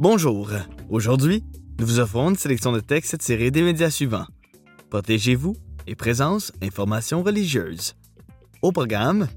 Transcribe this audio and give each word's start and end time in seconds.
Bonjour. 0.00 0.50
Aujourd'hui, 0.88 1.44
nous 1.78 1.84
vous 1.84 2.00
offrons 2.00 2.30
une 2.30 2.36
sélection 2.36 2.72
de 2.72 2.80
textes 2.80 3.18
tirés 3.18 3.50
des 3.50 3.60
médias 3.60 3.90
suivants. 3.90 4.24
Protégez-vous 4.88 5.58
et 5.86 5.94
présence 5.94 6.52
informations 6.62 7.22
religieuses. 7.22 7.96
Au 8.62 8.72
programme, 8.72 9.28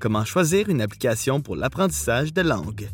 comment 0.00 0.24
choisir 0.24 0.70
une 0.70 0.80
application 0.80 1.42
pour 1.42 1.54
l'apprentissage 1.54 2.32
de 2.32 2.40
langue. 2.40 2.88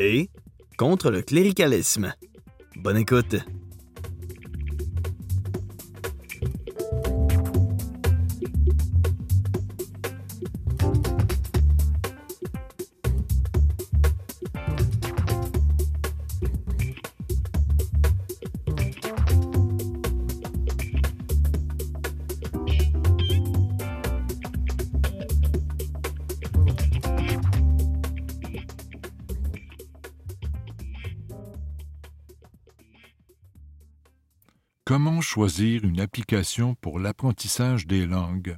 Et 0.00 0.28
contre 0.76 1.12
le 1.12 1.22
cléricalisme. 1.22 2.12
Bonne 2.74 2.96
écoute. 2.96 3.36
Choisir 35.28 35.84
une 35.84 36.00
application 36.00 36.74
pour 36.74 36.98
l'apprentissage 36.98 37.86
des 37.86 38.06
langues 38.06 38.56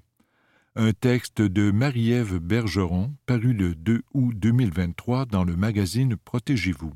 Un 0.76 0.92
texte 0.92 1.42
de 1.42 1.72
Marie-Ève 1.72 2.38
Bergeron 2.38 3.12
paru 3.26 3.52
le 3.52 3.74
2 3.74 4.02
août 4.14 4.32
2023 4.36 5.26
dans 5.26 5.42
le 5.42 5.56
magazine 5.56 6.14
Protégez-vous. 6.14 6.92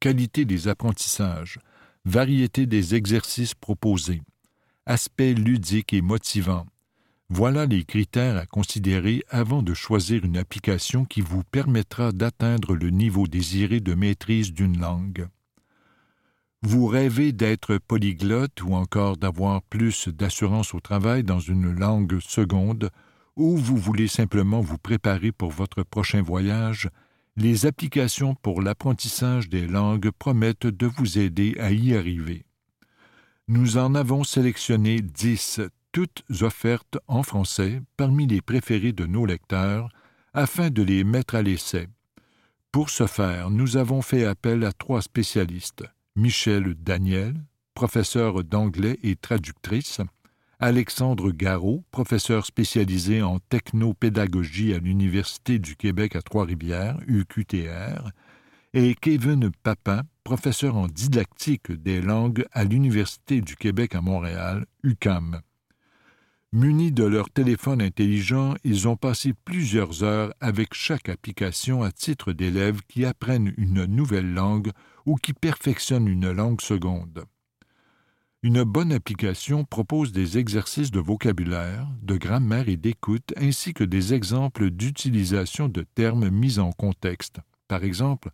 Qualité 0.00 0.46
des 0.46 0.66
apprentissages, 0.66 1.58
variété 2.06 2.64
des 2.64 2.94
exercices 2.94 3.54
proposés, 3.54 4.22
aspect 4.86 5.34
ludique 5.34 5.92
et 5.92 6.00
motivant. 6.00 6.64
Voilà 7.28 7.66
les 7.66 7.84
critères 7.84 8.38
à 8.38 8.46
considérer 8.46 9.22
avant 9.28 9.62
de 9.62 9.74
choisir 9.74 10.24
une 10.24 10.38
application 10.38 11.04
qui 11.04 11.20
vous 11.20 11.44
permettra 11.44 12.12
d'atteindre 12.12 12.76
le 12.76 12.88
niveau 12.88 13.26
désiré 13.26 13.80
de 13.80 13.92
maîtrise 13.92 14.54
d'une 14.54 14.80
langue. 14.80 15.28
Vous 16.64 16.86
rêvez 16.86 17.32
d'être 17.32 17.78
polyglotte 17.78 18.62
ou 18.62 18.74
encore 18.74 19.16
d'avoir 19.16 19.62
plus 19.62 20.08
d'assurance 20.08 20.74
au 20.74 20.80
travail 20.80 21.24
dans 21.24 21.40
une 21.40 21.72
langue 21.72 22.20
seconde, 22.20 22.90
ou 23.34 23.56
vous 23.56 23.76
voulez 23.76 24.06
simplement 24.06 24.60
vous 24.60 24.78
préparer 24.78 25.32
pour 25.32 25.50
votre 25.50 25.82
prochain 25.82 26.22
voyage, 26.22 26.88
les 27.36 27.66
applications 27.66 28.36
pour 28.36 28.62
l'apprentissage 28.62 29.48
des 29.48 29.66
langues 29.66 30.10
promettent 30.10 30.68
de 30.68 30.86
vous 30.86 31.18
aider 31.18 31.56
à 31.58 31.72
y 31.72 31.96
arriver. 31.96 32.44
Nous 33.48 33.76
en 33.76 33.96
avons 33.96 34.22
sélectionné 34.22 35.00
dix, 35.00 35.60
toutes 35.90 36.22
offertes 36.42 36.98
en 37.08 37.24
français 37.24 37.82
parmi 37.96 38.28
les 38.28 38.40
préférés 38.40 38.92
de 38.92 39.06
nos 39.06 39.26
lecteurs, 39.26 39.88
afin 40.32 40.70
de 40.70 40.82
les 40.82 41.02
mettre 41.02 41.34
à 41.34 41.42
l'essai. 41.42 41.88
Pour 42.70 42.88
ce 42.88 43.06
faire, 43.06 43.50
nous 43.50 43.76
avons 43.76 44.00
fait 44.00 44.24
appel 44.24 44.64
à 44.64 44.72
trois 44.72 45.02
spécialistes. 45.02 45.84
Michel 46.14 46.74
Daniel, 46.74 47.34
professeur 47.74 48.44
d'anglais 48.44 48.98
et 49.02 49.16
traductrice, 49.16 50.00
Alexandre 50.60 51.32
Garot, 51.32 51.84
professeur 51.90 52.44
spécialisé 52.44 53.22
en 53.22 53.38
technopédagogie 53.38 54.74
à 54.74 54.78
l'Université 54.78 55.58
du 55.58 55.74
Québec 55.74 56.14
à 56.14 56.22
Trois-Rivières, 56.22 56.98
UQTR, 57.06 58.10
et 58.74 58.94
Kevin 58.94 59.50
Papin, 59.62 60.02
professeur 60.22 60.76
en 60.76 60.86
didactique 60.86 61.72
des 61.72 62.02
langues 62.02 62.44
à 62.52 62.64
l'Université 62.64 63.40
du 63.40 63.56
Québec 63.56 63.94
à 63.94 64.02
Montréal, 64.02 64.66
UCAM. 64.82 65.40
Munis 66.54 66.92
de 66.92 67.04
leur 67.04 67.30
téléphone 67.30 67.80
intelligent, 67.80 68.54
ils 68.62 68.86
ont 68.86 68.96
passé 68.96 69.32
plusieurs 69.32 70.02
heures 70.02 70.34
avec 70.38 70.74
chaque 70.74 71.08
application 71.08 71.82
à 71.82 71.90
titre 71.90 72.34
d'élèves 72.34 72.82
qui 72.88 73.06
apprennent 73.06 73.54
une 73.56 73.86
nouvelle 73.86 74.34
langue 74.34 74.70
ou 75.06 75.16
qui 75.16 75.32
perfectionnent 75.32 76.08
une 76.08 76.30
langue 76.30 76.60
seconde. 76.60 77.24
Une 78.42 78.64
bonne 78.64 78.92
application 78.92 79.64
propose 79.64 80.12
des 80.12 80.36
exercices 80.36 80.90
de 80.90 81.00
vocabulaire, 81.00 81.88
de 82.02 82.18
grammaire 82.18 82.68
et 82.68 82.76
d'écoute, 82.76 83.32
ainsi 83.38 83.72
que 83.72 83.84
des 83.84 84.12
exemples 84.12 84.68
d'utilisation 84.68 85.70
de 85.70 85.86
termes 85.94 86.28
mis 86.28 86.58
en 86.58 86.72
contexte, 86.72 87.38
par 87.66 87.82
exemple 87.82 88.28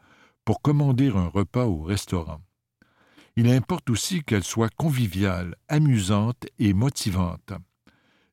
pour 0.45 0.61
commander 0.61 1.11
un 1.11 1.29
repas 1.29 1.67
au 1.67 1.83
restaurant. 1.83 2.41
Il 3.37 3.49
importe 3.49 3.91
aussi 3.91 4.25
qu'elle 4.25 4.43
soit 4.43 4.75
conviviale, 4.75 5.55
amusante 5.69 6.47
et 6.59 6.73
motivante. 6.73 7.53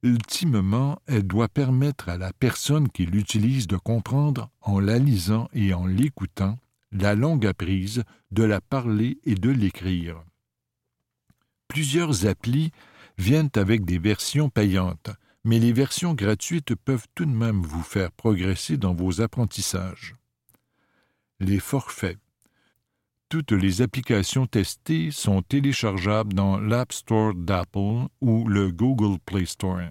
Ultimement, 0.06 1.02
elle 1.08 1.26
doit 1.26 1.48
permettre 1.48 2.10
à 2.10 2.18
la 2.20 2.32
personne 2.32 2.90
qui 2.90 3.08
l'utilise 3.08 3.66
de 3.66 3.76
comprendre, 3.76 4.52
en 4.62 4.80
la 4.80 5.00
lisant 5.00 5.50
et 5.52 5.74
en 5.74 5.88
l'écoutant, 5.88 6.60
la 6.92 7.16
langue 7.16 7.48
apprise, 7.48 8.04
de 8.30 8.44
la 8.44 8.62
parler 8.62 9.18
et 9.24 9.34
de 9.34 9.50
l'écrire. 9.50 10.24
Plusieurs 11.68 12.28
applis 12.28 12.72
viennent 13.18 13.50
avec 13.56 13.84
des 13.84 13.98
versions 13.98 14.52
payantes, 14.52 15.10
mais 15.44 15.58
les 15.58 15.74
versions 15.74 16.14
gratuites 16.14 16.76
peuvent 16.76 17.08
tout 17.16 17.26
de 17.26 17.32
même 17.32 17.64
vous 17.64 17.82
faire 17.82 18.12
progresser 18.12 18.78
dans 18.78 18.94
vos 18.94 19.22
apprentissages. 19.22 20.14
Les 21.40 21.60
forfaits. 21.60 22.20
Toutes 23.28 23.54
les 23.54 23.82
applications 23.82 24.46
testées 24.46 25.10
sont 25.10 25.42
téléchargeables 25.42 26.34
dans 26.34 26.60
l'App 26.60 26.94
Store 26.94 27.34
d'Apple 27.34 28.06
ou 28.22 28.48
le 28.48 28.72
Google 28.72 29.18
Play 29.26 29.48
Store. 29.48 29.90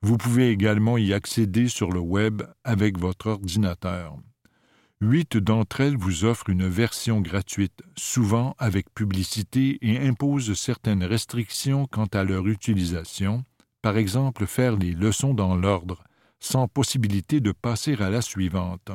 Vous 0.00 0.16
pouvez 0.16 0.50
également 0.50 0.96
y 0.96 1.12
accéder 1.12 1.68
sur 1.68 1.90
le 1.90 2.00
web 2.00 2.42
avec 2.64 2.98
votre 2.98 3.26
ordinateur. 3.26 4.16
Huit 5.02 5.36
d'entre 5.36 5.82
elles 5.82 5.98
vous 5.98 6.24
offrent 6.24 6.48
une 6.48 6.66
version 6.66 7.20
gratuite, 7.20 7.82
souvent 7.96 8.54
avec 8.58 8.92
publicité, 8.94 9.78
et 9.82 9.98
imposent 9.98 10.54
certaines 10.54 11.04
restrictions 11.04 11.86
quant 11.86 12.06
à 12.06 12.24
leur 12.24 12.48
utilisation, 12.48 13.44
par 13.82 13.98
exemple 13.98 14.46
faire 14.46 14.76
les 14.76 14.92
leçons 14.92 15.34
dans 15.34 15.54
l'ordre, 15.54 16.02
sans 16.40 16.66
possibilité 16.66 17.40
de 17.40 17.52
passer 17.52 17.94
à 18.00 18.08
la 18.08 18.22
suivante. 18.22 18.90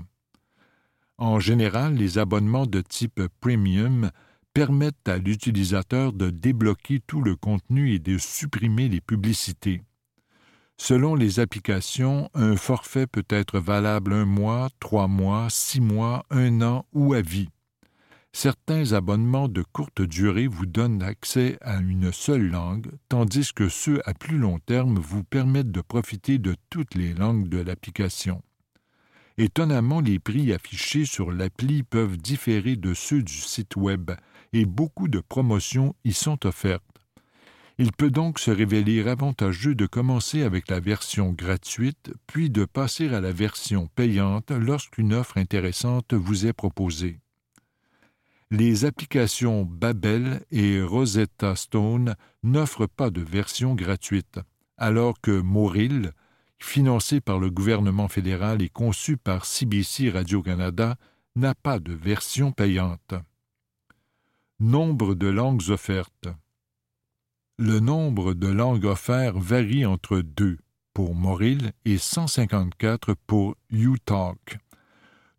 En 1.18 1.40
général, 1.40 1.96
les 1.96 2.18
abonnements 2.18 2.66
de 2.66 2.81
type 2.81 3.22
premium 3.40 4.09
permettent 4.53 5.07
à 5.07 5.18
l'utilisateur 5.18 6.13
de 6.13 6.29
débloquer 6.29 7.00
tout 7.06 7.22
le 7.22 7.35
contenu 7.35 7.94
et 7.94 8.00
de 8.00 8.18
supprimer 8.18 8.90
les 8.90 9.01
publicités. 9.01 9.84
Selon 10.78 11.16
les 11.16 11.40
applications, 11.40 12.29
un 12.34 12.56
forfait 12.56 13.07
peut 13.07 13.25
être 13.29 13.59
valable 13.59 14.13
un 14.13 14.25
mois, 14.25 14.69
trois 14.79 15.07
mois, 15.07 15.47
six 15.50 15.81
mois, 15.81 16.25
un 16.29 16.62
an 16.62 16.85
ou 16.93 17.14
à 17.14 17.22
vie. 17.22 17.49
Certains 18.35 18.93
abonnements 18.93 19.47
de 19.47 19.61
courte 19.61 20.02
durée 20.02 20.47
vous 20.47 20.66
donnent 20.66 21.03
accès 21.03 21.58
à 21.61 21.78
une 21.78 22.11
seule 22.11 22.49
langue, 22.49 22.91
tandis 23.08 23.53
que 23.53 23.70
ceux 23.70 24.02
à 24.09 24.16
plus 24.16 24.40
long 24.40 24.58
terme 24.58 24.97
vous 24.97 25.23
permettent 25.23 25.72
de 25.72 25.82
profiter 25.82 26.40
de 26.40 26.55
toutes 26.72 26.96
les 26.96 27.14
langues 27.14 27.47
de 27.47 27.59
l'application. 27.59 28.41
Étonnamment, 29.38 30.00
les 30.00 30.20
prix 30.20 30.53
affichés 30.53 31.06
sur 31.06 31.32
l'appli 31.32 31.84
peuvent 31.84 32.18
différer 32.18 32.76
de 32.76 32.94
ceux 32.94 33.24
du 33.24 33.34
site 33.34 33.76
Web, 33.76 34.12
et 34.53 34.66
beaucoup 34.66 35.08
de 35.08 35.20
promotions 35.20 35.96
y 36.03 36.14
sont 36.14 36.46
offertes. 36.46 36.84
Il 37.80 37.91
peut 37.91 38.12
donc 38.12 38.38
se 38.38 38.52
révéler 38.52 39.08
avantageux 39.08 39.74
de 39.74 39.88
commencer 39.88 40.44
avec 40.44 40.70
la 40.70 40.80
version 40.80 41.32
gratuite, 41.32 42.14
puis 42.28 42.52
de 42.52 42.66
passer 42.66 43.12
à 43.12 43.20
la 43.20 43.32
version 43.32 43.90
payante 43.96 44.52
lorsqu'une 44.52 45.14
offre 45.14 45.38
intéressante 45.38 46.14
vous 46.14 46.46
est 46.46 46.53
proposée. 46.53 47.20
Les 48.52 48.85
applications 48.85 49.64
Babel 49.64 50.46
et 50.52 50.84
Rosetta 50.84 51.56
Stone 51.56 52.16
n'offrent 52.44 52.85
pas 52.85 53.09
de 53.09 53.22
version 53.22 53.74
gratuite, 53.74 54.40
alors 54.78 55.20
que 55.20 55.32
Moril, 55.32 56.12
financé 56.63 57.21
par 57.21 57.39
le 57.39 57.49
gouvernement 57.49 58.07
fédéral 58.07 58.61
et 58.61 58.69
conçu 58.69 59.17
par 59.17 59.45
CBC 59.45 60.09
Radio-Canada, 60.09 60.95
n'a 61.35 61.53
pas 61.53 61.79
de 61.79 61.93
version 61.93 62.51
payante. 62.51 63.13
Nombre 64.59 65.13
de 65.13 65.27
langues 65.27 65.69
offertes. 65.69 66.29
Le 67.57 67.79
nombre 67.79 68.33
de 68.33 68.47
langues 68.47 68.85
offertes 68.85 69.37
varie 69.37 69.85
entre 69.85 70.19
2 70.19 70.57
pour 70.93 71.13
Moril 71.13 71.73
et 71.85 71.97
154 71.97 73.15
pour 73.27 73.55
UTalk. 73.69 74.57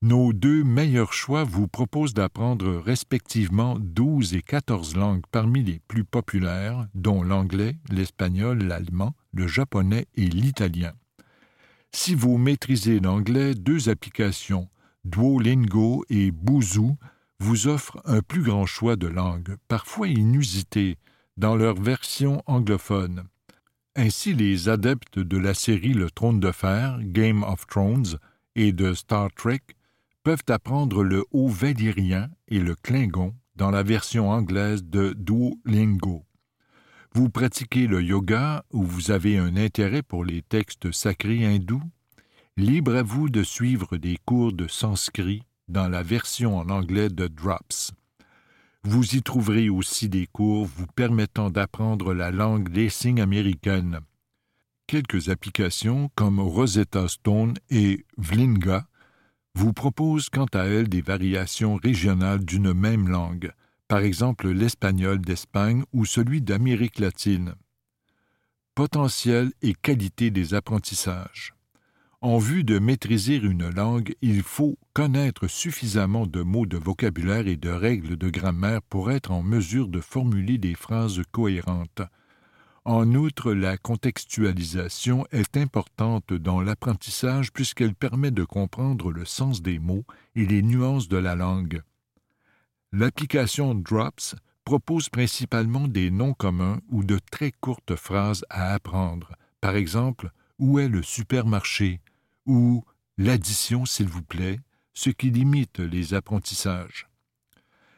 Nos 0.03 0.33
deux 0.33 0.63
meilleurs 0.63 1.15
choix 1.15 1.45
vous 1.45 1.67
proposent 1.67 2.13
d'apprendre 2.13 2.77
respectivement 2.77 3.77
12 3.81 4.35
et 4.35 4.43
14 4.43 4.97
langues 4.97 5.25
parmi 5.33 5.63
les 5.63 5.81
plus 5.89 6.05
populaires, 6.05 6.87
dont 6.95 7.23
l'anglais, 7.23 7.79
l'espagnol, 7.89 8.63
l'allemand, 8.63 9.15
le 9.33 9.47
japonais 9.47 10.07
et 10.17 10.27
l'italien. 10.27 10.93
Si 11.97 12.17
vous 12.17 12.39
maîtrisez 12.39 12.99
l'anglais, 12.99 13.55
deux 13.55 13.89
applications, 13.89 14.69
Duolingo 15.05 16.05
et 16.11 16.33
Boozoo, 16.33 16.99
vous 17.39 17.69
offrent 17.69 18.03
un 18.05 18.21
plus 18.21 18.43
grand 18.43 18.67
choix 18.67 18.97
de 18.97 19.07
langues, 19.07 19.57
parfois 19.69 20.09
inusitées, 20.09 20.99
dans 21.37 21.55
leur 21.55 21.81
version 21.81 22.43
anglophone. 22.47 23.23
Ainsi, 23.95 24.35
les 24.35 24.69
adeptes 24.69 25.21
de 25.21 25.39
la 25.39 25.55
série 25.55 25.95
Le 25.95 26.11
Trône 26.11 26.41
de 26.41 26.51
Fer, 26.51 26.99
Game 27.01 27.45
of 27.45 27.65
Thrones, 27.69 28.19
et 28.57 28.73
de 28.73 28.93
Star 28.93 29.33
Trek 29.33 29.63
peuvent 30.25 30.43
apprendre 30.49 31.05
le 31.05 31.25
haut 31.31 31.49
valyrien 31.49 32.29
et 32.49 32.59
le 32.59 32.75
klingon 32.75 33.37
dans 33.55 33.71
la 33.71 33.85
version 33.85 34.31
anglaise 34.31 34.83
de 34.83 35.13
Duolingo. 35.13 36.25
Vous 37.17 37.31
pratiquez 37.31 37.87
le 37.87 38.03
yoga 38.03 38.65
ou 38.73 38.83
vous 38.83 39.13
avez 39.13 39.39
un 39.39 39.57
intérêt 39.57 40.03
pour 40.03 40.25
les 40.25 40.43
textes 40.43 40.91
sacrés 40.91 41.47
hindous? 41.47 41.83
Libre 42.57 42.97
à 42.97 43.05
vous 43.05 43.29
de 43.29 43.45
suivre 43.45 43.97
des 43.99 44.19
cours 44.25 44.53
de 44.53 44.67
sanskrit 44.67 45.45
dans 45.69 45.89
la 45.89 46.03
version 46.03 46.59
en 46.59 46.69
anglais 46.71 47.11
de 47.11 47.29
Drops. 47.29 47.93
Vous 48.83 49.15
y 49.15 49.23
trouverez 49.23 49.69
aussi 49.69 50.09
des 50.09 50.27
cours 50.27 50.67
vous 50.67 50.89
permettant 50.89 51.51
d'apprendre 51.51 52.15
la 52.15 52.33
langue 52.33 52.69
des 52.69 52.89
signes 52.89 53.21
américaine. 53.21 54.01
Quelques 54.89 55.29
applications 55.29 56.11
comme 56.17 56.41
Rosetta 56.41 57.07
Stone 57.07 57.55
et 57.71 58.05
Vlinga 58.19 58.89
vous 59.55 59.73
proposent 59.73 60.31
quant 60.31 60.49
à 60.53 60.65
elles 60.65 60.89
des 60.89 61.01
variations 61.01 61.77
régionales 61.77 62.45
d'une 62.45 62.75
même 62.75 63.07
langue, 63.07 63.53
par 63.89 64.01
exemple 64.01 64.49
l'espagnol 64.49 65.21
d'Espagne 65.21 65.85
ou 65.93 66.05
celui 66.05 66.41
d'Amérique 66.41 66.99
latine. 66.99 67.55
Potentiel 68.75 69.53
et 69.63 69.75
qualité 69.75 70.31
des 70.31 70.55
apprentissages. 70.55 71.55
En 72.21 72.39
vue 72.39 72.65
de 72.65 72.79
maîtriser 72.79 73.37
une 73.37 73.69
langue, 73.69 74.15
il 74.23 74.43
faut 74.43 74.79
connaître 74.95 75.47
suffisamment 75.47 76.27
de 76.27 76.41
mots 76.41 76.65
de 76.65 76.79
vocabulaire 76.79 77.47
et 77.47 77.57
de 77.57 77.69
règles 77.69 78.17
de 78.17 78.31
grammaire 78.31 78.81
pour 78.81 79.11
être 79.11 79.31
en 79.31 79.43
mesure 79.43 79.89
de 79.89 80.01
formuler 80.01 80.57
des 80.57 80.75
phrases 80.75 81.21
cohérentes. 81.33 82.01
En 82.87 83.15
outre, 83.15 83.53
la 83.53 83.77
contextualisation 83.77 85.27
est 85.33 85.59
importante 85.59 86.33
dans 86.33 86.63
l'apprentissage 86.63 87.53
puisqu'elle 87.53 87.95
permet 87.95 88.31
de 88.31 88.45
comprendre 88.45 89.13
le 89.13 89.27
sens 89.27 89.61
des 89.61 89.79
mots 89.79 90.05
et 90.35 90.47
les 90.47 90.63
nuances 90.63 91.09
de 91.09 91.19
la 91.19 91.35
langue. 91.35 91.83
L'application 92.97 93.75
Drops 93.75 94.37
propose 94.65 95.09
principalement 95.09 95.89
des 95.89 96.13
noms 96.13 96.33
communs 96.33 96.81
ou 96.91 97.03
de 97.03 97.19
très 97.19 97.51
courtes 97.51 97.97
phrases 97.97 98.45
à 98.51 98.73
apprendre. 98.73 99.33
Par 99.61 99.75
exemple, 99.75 100.31
où 100.61 100.79
est 100.79 100.87
le 100.87 101.03
supermarché? 101.03 102.01
Ou 102.47 102.85
l'addition, 103.19 103.85
s'il 103.85 104.07
vous 104.07 104.23
plaît, 104.23 104.61
ce 104.93 105.11
qui 105.11 105.31
limite 105.31 105.81
les 105.81 106.15
apprentissages. 106.15 107.09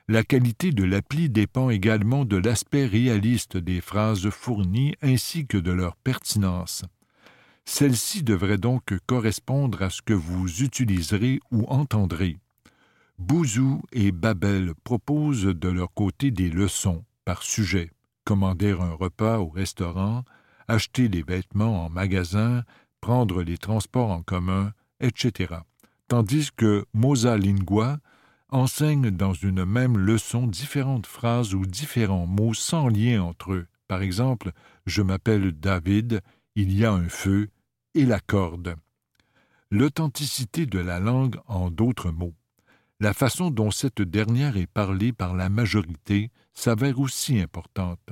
La 0.09 0.25
qualité 0.25 0.73
de 0.73 0.85
l'appli 0.85 1.29
dépend 1.29 1.69
également 1.69 2.25
de 2.25 2.39
l'aspect 2.39 2.87
réaliste 2.87 3.59
des 3.59 3.83
phrases 3.83 4.31
fournies 4.31 4.95
ainsi 5.03 5.47
que 5.47 5.59
de 5.59 5.73
leur 5.73 5.97
pertinence. 5.97 6.87
Celle-ci 7.67 8.23
devrait 8.23 8.57
donc 8.57 8.97
correspondre 9.05 9.83
à 9.83 9.91
ce 9.91 10.01
que 10.01 10.15
vous 10.15 10.63
utiliserez 10.63 11.39
ou 11.51 11.67
entendrez. 11.67 12.39
Bouzou 13.19 13.81
et 13.93 14.13
Babel 14.13 14.75
proposent 14.85 15.45
de 15.47 15.69
leur 15.69 15.93
côté 15.95 16.31
des 16.31 16.51
leçons 16.51 17.05
par 17.25 17.43
sujet, 17.43 17.91
commander 18.25 18.73
un 18.73 18.93
repas 18.93 19.39
au 19.39 19.49
restaurant, 19.49 20.25
acheter 20.69 21.09
des 21.09 21.23
vêtements 21.23 21.87
en 21.87 21.89
magasin, 21.89 22.63
prendre 23.01 23.43
les 23.43 23.57
transports 23.57 24.11
en 24.11 24.23
commun, 24.23 24.73
etc. 25.01 25.55
Tandis 26.09 26.51
que 26.55 26.85
Mosa 26.93 27.39
Lingua 27.39 27.99
enseigne 28.51 29.11
dans 29.11 29.33
une 29.33 29.65
même 29.65 29.97
leçon 29.97 30.47
différentes 30.47 31.07
phrases 31.07 31.55
ou 31.55 31.65
différents 31.65 32.27
mots 32.27 32.55
sans 32.55 32.89
lien 32.89 33.23
entre 33.23 33.53
eux. 33.53 33.67
Par 33.89 34.03
exemple, 34.03 34.53
je 34.85 35.03
m'appelle 35.03 35.53
David, 35.53 36.21
il 36.55 36.73
y 36.73 36.85
a 36.85 36.93
un 36.93 37.09
feu 37.09 37.49
et 37.95 38.05
la 38.05 38.21
corde. 38.21 38.77
L'authenticité 39.71 40.67
de 40.67 40.79
la 40.79 41.01
langue 41.01 41.39
en 41.47 41.71
d'autres 41.71 42.11
mots. 42.11 42.35
La 42.99 43.13
façon 43.13 43.51
dont 43.51 43.71
cette 43.71 44.01
dernière 44.01 44.57
est 44.57 44.67
parlée 44.67 45.13
par 45.13 45.35
la 45.35 45.51
majorité 45.51 46.31
s'avère 46.55 46.99
aussi 46.99 47.39
importante. 47.39 48.11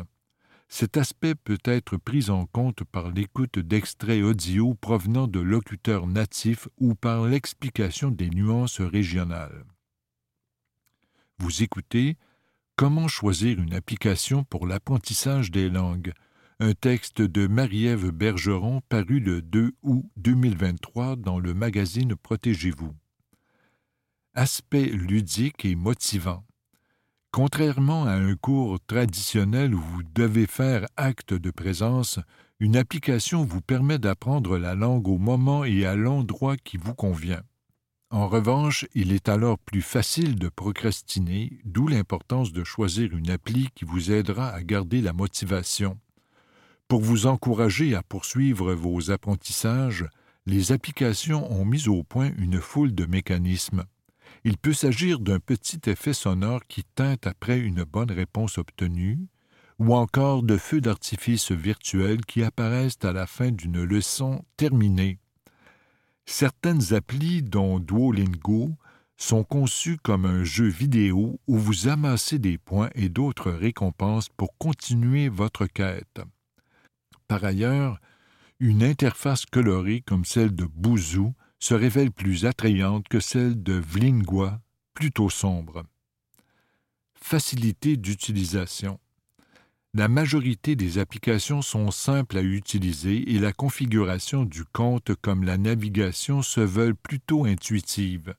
Cet 0.69 0.97
aspect 0.97 1.35
peut 1.35 1.59
être 1.65 1.97
pris 1.97 2.31
en 2.31 2.47
compte 2.47 2.85
par 2.85 3.11
l'écoute 3.11 3.59
d'extraits 3.59 4.23
audio 4.23 4.75
provenant 4.75 5.27
de 5.27 5.41
locuteurs 5.41 6.07
natifs 6.07 6.69
ou 6.79 6.95
par 6.95 7.27
l'explication 7.27 8.11
des 8.11 8.29
nuances 8.29 8.81
régionales. 8.81 9.65
Vous 11.39 11.63
écoutez 11.63 12.17
Comment 12.77 13.09
choisir 13.09 13.61
une 13.61 13.73
application 13.73 14.43
pour 14.45 14.67
l'apprentissage 14.67 15.51
des 15.51 15.71
langues 15.71 16.13
un 16.61 16.73
texte 16.73 17.21
de 17.21 17.49
Marie-Ève 17.49 18.11
Bergeron 18.11 18.81
paru 18.89 19.19
le 19.19 19.43
2 19.43 19.73
août 19.83 20.05
2023 20.17 21.17
dans 21.17 21.41
le 21.41 21.53
magazine 21.53 22.15
Protégez-vous. 22.15 22.95
Aspect 24.37 24.87
ludique 24.87 25.65
et 25.65 25.77
motivant. 25.77 26.45
Contrairement 27.31 28.05
à 28.05 28.15
un 28.15 28.35
cours 28.35 28.81
traditionnel 28.85 29.77
où 29.77 29.81
vous 29.81 30.03
devez 30.03 30.49
faire 30.49 30.89
acte 30.97 31.35
de 31.35 31.53
présence, 31.53 32.19
une 32.59 32.77
application 32.77 33.45
vous 33.45 33.61
permet 33.61 34.01
d'apprendre 34.01 34.59
la 34.59 34.75
langue 34.75 35.07
au 35.07 35.19
moment 35.19 35.63
et 35.63 35.87
à 35.87 35.95
l'endroit 35.95 36.57
qui 36.57 36.79
vous 36.79 36.95
convient. 36.95 37.43
En 38.11 38.27
revanche, 38.27 38.87
il 38.93 39.13
est 39.13 39.29
alors 39.29 39.57
plus 39.57 39.83
facile 39.83 40.35
de 40.35 40.49
procrastiner, 40.49 41.61
d'où 41.65 41.87
l'importance 41.87 42.53
de 42.53 42.65
choisir 42.65 43.17
une 43.17 43.31
appli 43.31 43.69
qui 43.77 43.85
vous 43.85 44.11
aidera 44.11 44.49
à 44.49 44.65
garder 44.65 45.01
la 45.01 45.13
motivation. 45.13 45.97
Pour 46.89 47.03
vous 47.03 47.27
encourager 47.27 47.95
à 47.95 48.03
poursuivre 48.03 48.75
vos 48.75 49.13
apprentissages, 49.13 50.09
les 50.45 50.73
applications 50.73 51.53
ont 51.53 51.65
mis 51.65 51.87
au 51.87 52.03
point 52.03 52.33
une 52.37 52.61
foule 52.61 52.97
de 52.97 53.07
mécanismes. 53.07 53.85
Il 54.45 54.59
peut 54.59 54.75
s'agir 54.75 55.21
d'un 55.21 55.41
petit 55.41 55.81
effet 55.87 56.13
sonore 56.13 56.67
qui 56.69 56.85
teinte 56.85 57.27
après 57.27 57.59
une 57.59 57.85
bonne 57.85 58.11
réponse 58.11 58.59
obtenue, 58.59 59.27
ou 59.79 59.95
encore 59.95 60.43
de 60.43 60.59
feux 60.59 60.83
d'artifice 60.83 61.51
virtuels 61.51 62.25
qui 62.27 62.43
apparaissent 62.43 63.03
à 63.03 63.13
la 63.13 63.27
fin 63.27 63.51
d'une 63.51 63.83
leçon 63.83 64.45
terminée. 64.57 65.19
Certaines 66.27 66.93
applis, 66.93 67.43
dont 67.43 67.81
Duolingo, 67.81 68.71
sont 69.17 69.45
conçues 69.45 69.99
comme 70.03 70.27
un 70.27 70.45
jeu 70.45 70.67
vidéo 70.67 71.41
où 71.47 71.57
vous 71.57 71.89
amassez 71.89 72.39
des 72.39 72.59
points 72.59 72.91
et 72.95 73.09
d'autres 73.09 73.51
récompenses 73.51 74.29
pour 74.29 74.57
continuer 74.59 75.29
votre 75.29 75.67
quête. 75.67 76.21
Par 77.29 77.45
ailleurs, 77.45 77.99
une 78.61 78.83
interface 78.83 79.47
colorée 79.47 80.03
comme 80.07 80.25
celle 80.25 80.55
de 80.55 80.65
Bouzou 80.65 81.35
se 81.65 81.73
révèle 81.73 82.11
plus 82.11 82.45
attrayante 82.45 83.09
que 83.09 83.21
celle 83.21 83.63
de 83.63 83.73
Vlingua, 83.73 84.61
plutôt 84.93 85.31
sombre. 85.31 85.85
Facilité 87.15 87.97
d'utilisation. 87.97 89.01
La 89.95 90.09
majorité 90.09 90.77
des 90.77 90.99
applications 90.99 91.63
sont 91.63 91.91
simples 91.91 92.37
à 92.37 92.43
utiliser 92.43 93.33
et 93.33 93.39
la 93.39 93.55
configuration 93.55 94.45
du 94.45 94.67
compte 94.67 95.15
comme 95.23 95.43
la 95.43 95.57
navigation 95.57 96.43
se 96.43 96.61
veulent 96.61 96.97
plutôt 96.97 97.47
intuitives. 97.47 98.35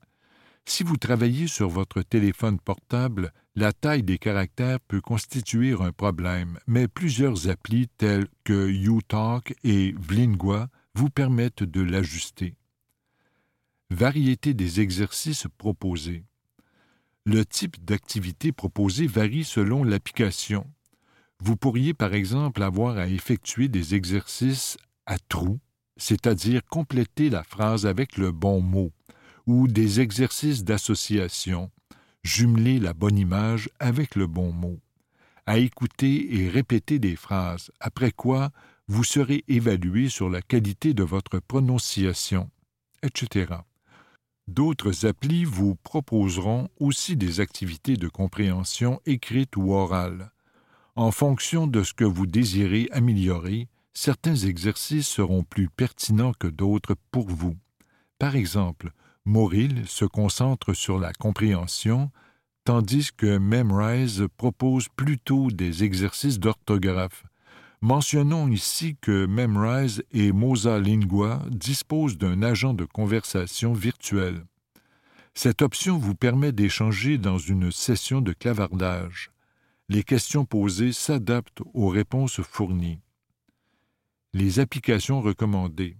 Si 0.65 0.84
vous 0.84 0.98
travaillez 0.98 1.48
sur 1.48 1.67
votre 1.67 2.03
téléphone 2.03 2.60
portable, 2.60 3.34
la 3.55 3.74
taille 3.74 4.03
des 4.03 4.20
caractères 4.20 4.79
peut 4.82 5.01
constituer 5.01 5.74
un 5.74 5.91
problème, 5.91 6.60
mais 6.67 6.88
plusieurs 6.88 7.50
applis 7.50 7.88
telles 7.98 8.27
que 8.44 8.70
UTalk 8.70 9.55
et 9.63 9.96
Vlingua 9.98 10.67
vous 10.94 11.10
permettent 11.10 11.63
de 11.63 11.82
l'ajuster. 11.82 12.53
Variété 13.92 14.56
des 14.56 14.82
exercices 14.82 15.46
proposés. 15.60 16.24
Le 17.24 17.46
type 17.46 17.86
d'activité 17.86 18.51
proposée 18.51 19.06
varie 19.06 19.44
selon 19.44 19.84
l'application. 19.84 20.65
Vous 21.39 21.56
pourriez 21.56 21.94
par 21.94 22.15
exemple 22.15 22.63
avoir 22.63 22.98
à 22.98 23.08
effectuer 23.08 23.68
des 23.68 23.94
exercices 23.94 24.77
à 25.06 25.20
trous, 25.20 25.60
c'est-à-dire 25.98 26.65
compléter 26.65 27.30
la 27.30 27.44
phrase 27.44 27.86
avec 27.86 28.18
le 28.18 28.32
bon 28.32 28.60
mot, 28.60 28.92
ou 29.46 29.68
des 29.68 30.00
exercices 30.00 30.63
d'association, 30.63 31.70
jumeler 32.24 32.80
la 32.80 32.94
bonne 32.94 33.20
image 33.20 33.70
avec 33.80 34.15
le 34.15 34.25
bon 34.25 34.51
mot, 34.51 34.80
à 35.46 35.60
écouter 35.60 36.39
et 36.39 36.50
répéter 36.50 36.98
des 36.98 37.15
phrases, 37.15 37.70
après 37.80 38.12
quoi 38.12 38.50
vous 38.88 39.04
serez 39.04 39.44
évalué 39.48 40.10
sur 40.10 40.27
la 40.27 40.42
qualité 40.42 40.96
de 40.96 41.04
votre 41.04 41.38
prononciation, 41.38 42.50
etc. 43.04 43.58
D'autres 44.48 45.06
applis 45.08 45.44
vous 45.44 45.75
proposeront 45.75 46.70
aussi 46.80 47.16
des 47.16 47.40
activités 47.40 47.98
de 47.98 48.08
compréhension 48.08 49.02
écrites 49.06 49.58
ou 49.58 49.74
orales. 49.74 50.32
En 50.96 51.12
fonction 51.12 51.66
de 51.68 51.84
ce 51.84 51.94
que 51.94 52.06
vous 52.06 52.28
désirez 52.28 52.88
améliorer, 52.92 53.68
certains 53.94 54.36
exercices 54.36 55.08
seront 55.08 55.44
plus 55.44 55.68
pertinents 55.68 56.34
que 56.34 56.48
d'autres 56.48 56.96
pour 57.12 57.28
vous. 57.28 57.58
Par 58.20 58.36
exemple, 58.36 58.92
Moril 59.25 59.88
se 59.88 60.06
concentre 60.06 60.74
sur 60.74 61.00
la 61.00 61.12
compréhension, 61.12 62.12
tandis 62.64 63.10
que 63.18 63.38
Memrise 63.38 64.28
propose 64.38 64.88
plutôt 64.90 65.50
des 65.50 65.84
exercices 65.84 66.40
d'orthographe. 66.40 67.25
Mentionnons 67.86 68.48
ici 68.48 68.98
que 69.00 69.27
Memrise 69.27 70.01
et 70.12 70.32
Mosa 70.32 70.80
Lingua 70.80 71.44
disposent 71.51 72.18
d'un 72.18 72.42
agent 72.42 72.74
de 72.74 72.84
conversation 72.84 73.74
virtuel. 73.74 74.44
Cette 75.36 75.62
option 75.62 76.00
vous 76.00 76.15
permet 76.15 76.51
d'échanger 76.51 77.20
dans 77.20 77.38
une 77.38 77.72
session 77.72 78.22
de 78.22 78.34
clavardage. 78.34 79.30
Les 79.88 80.01
questions 80.01 80.46
posées 80.46 80.94
s'adaptent 80.94 81.62
aux 81.75 81.89
réponses 81.89 82.42
fournies. 82.42 83.01
Les 84.34 84.60
applications 84.60 85.22
recommandées. 85.22 85.96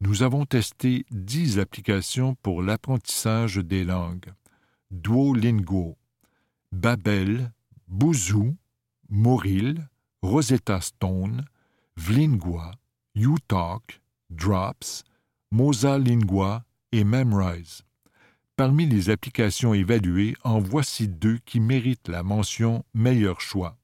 Nous 0.00 0.22
avons 0.22 0.46
testé 0.46 1.06
10 1.10 1.58
applications 1.58 2.36
pour 2.36 2.62
l'apprentissage 2.62 3.56
des 3.56 3.82
langues. 3.82 4.32
Duolingo, 4.92 5.96
Babel, 6.70 7.50
Bouzou, 7.88 8.54
Moril, 9.08 9.88
Rosetta 10.26 10.80
Stone, 10.80 11.44
Vlingua, 11.96 12.72
UTalk, 13.14 14.02
Drops, 14.28 15.04
Mosa 15.52 15.98
Lingua 15.98 16.64
et 16.90 17.04
Memrise. 17.04 17.82
Parmi 18.56 18.86
les 18.86 19.08
applications 19.08 19.72
évaluées, 19.72 20.34
en 20.42 20.58
voici 20.58 21.06
deux 21.06 21.38
qui 21.44 21.60
méritent 21.60 22.08
la 22.08 22.24
mention 22.24 22.84
meilleur 22.92 23.40
choix. 23.40 23.78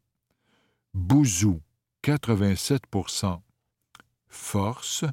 Bouzou, 0.94 1.60
87% 2.02 3.40
Force, 4.26 5.04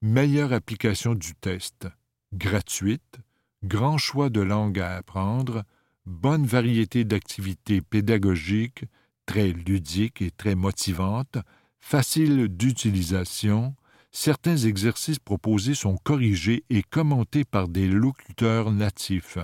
meilleure 0.00 0.52
application 0.52 1.16
du 1.16 1.34
test, 1.34 1.88
gratuite, 2.32 3.18
grand 3.64 3.98
choix 3.98 4.30
de 4.30 4.42
langues 4.42 4.78
à 4.78 4.94
apprendre, 4.94 5.64
bonne 6.06 6.46
variété 6.46 7.04
d'activités 7.04 7.80
pédagogiques, 7.80 8.84
très 9.28 9.48
ludiques 9.52 10.22
et 10.22 10.30
très 10.30 10.54
motivantes, 10.54 11.36
facile 11.80 12.48
d'utilisation, 12.48 13.76
certains 14.10 14.56
exercices 14.56 15.18
proposés 15.18 15.74
sont 15.74 15.98
corrigés 15.98 16.64
et 16.70 16.82
commentés 16.82 17.44
par 17.44 17.68
des 17.68 17.88
locuteurs 17.88 18.72
natifs. 18.72 19.36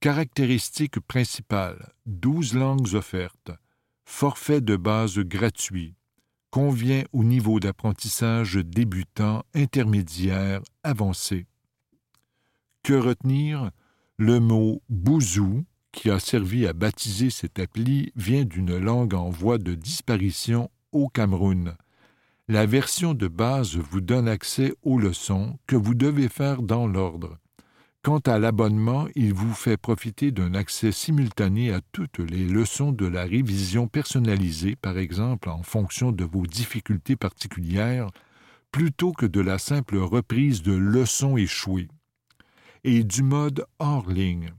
Caractéristiques 0.00 0.98
principales 0.98 1.92
12 2.06 2.54
langues 2.54 2.94
offertes. 2.94 3.52
Forfait 4.04 4.60
de 4.60 4.74
base 4.74 5.20
gratuit. 5.20 5.94
Convient 6.50 7.04
au 7.12 7.22
niveau 7.22 7.60
d'apprentissage 7.60 8.56
débutant, 8.56 9.44
intermédiaire, 9.54 10.60
avancé. 10.82 11.46
Que 12.82 12.94
retenir? 12.94 13.70
Le 14.16 14.40
mot 14.40 14.82
bouzou, 14.88 15.64
qui 15.92 16.10
a 16.10 16.18
servi 16.18 16.66
à 16.66 16.72
baptiser 16.72 17.30
cette 17.30 17.58
appli, 17.58 18.12
vient 18.16 18.44
d'une 18.44 18.76
langue 18.76 19.14
en 19.14 19.30
voie 19.30 19.58
de 19.58 19.74
disparition 19.74 20.70
au 20.90 21.08
Cameroun. 21.08 21.76
La 22.48 22.66
version 22.66 23.14
de 23.14 23.28
base 23.28 23.76
vous 23.76 24.00
donne 24.00 24.28
accès 24.28 24.74
aux 24.82 24.98
leçons 24.98 25.58
que 25.66 25.76
vous 25.76 25.94
devez 25.94 26.28
faire 26.28 26.62
dans 26.62 26.86
l'ordre. 26.86 27.38
Quant 28.02 28.18
à 28.18 28.40
l'abonnement, 28.40 29.06
il 29.14 29.32
vous 29.32 29.54
fait 29.54 29.76
profiter 29.76 30.32
d'un 30.32 30.54
accès 30.54 30.90
simultané 30.90 31.72
à 31.72 31.80
toutes 31.92 32.18
les 32.18 32.44
leçons 32.44 32.90
de 32.90 33.06
la 33.06 33.22
révision 33.22 33.86
personnalisée, 33.86 34.74
par 34.74 34.98
exemple 34.98 35.48
en 35.48 35.62
fonction 35.62 36.10
de 36.10 36.24
vos 36.24 36.44
difficultés 36.44 37.14
particulières, 37.14 38.08
plutôt 38.72 39.12
que 39.12 39.26
de 39.26 39.40
la 39.40 39.58
simple 39.58 39.98
reprise 39.98 40.62
de 40.62 40.72
leçons 40.72 41.36
échouées. 41.36 41.88
Et 42.82 43.04
du 43.04 43.22
mode 43.22 43.66
hors 43.78 44.10
ligne. 44.10 44.52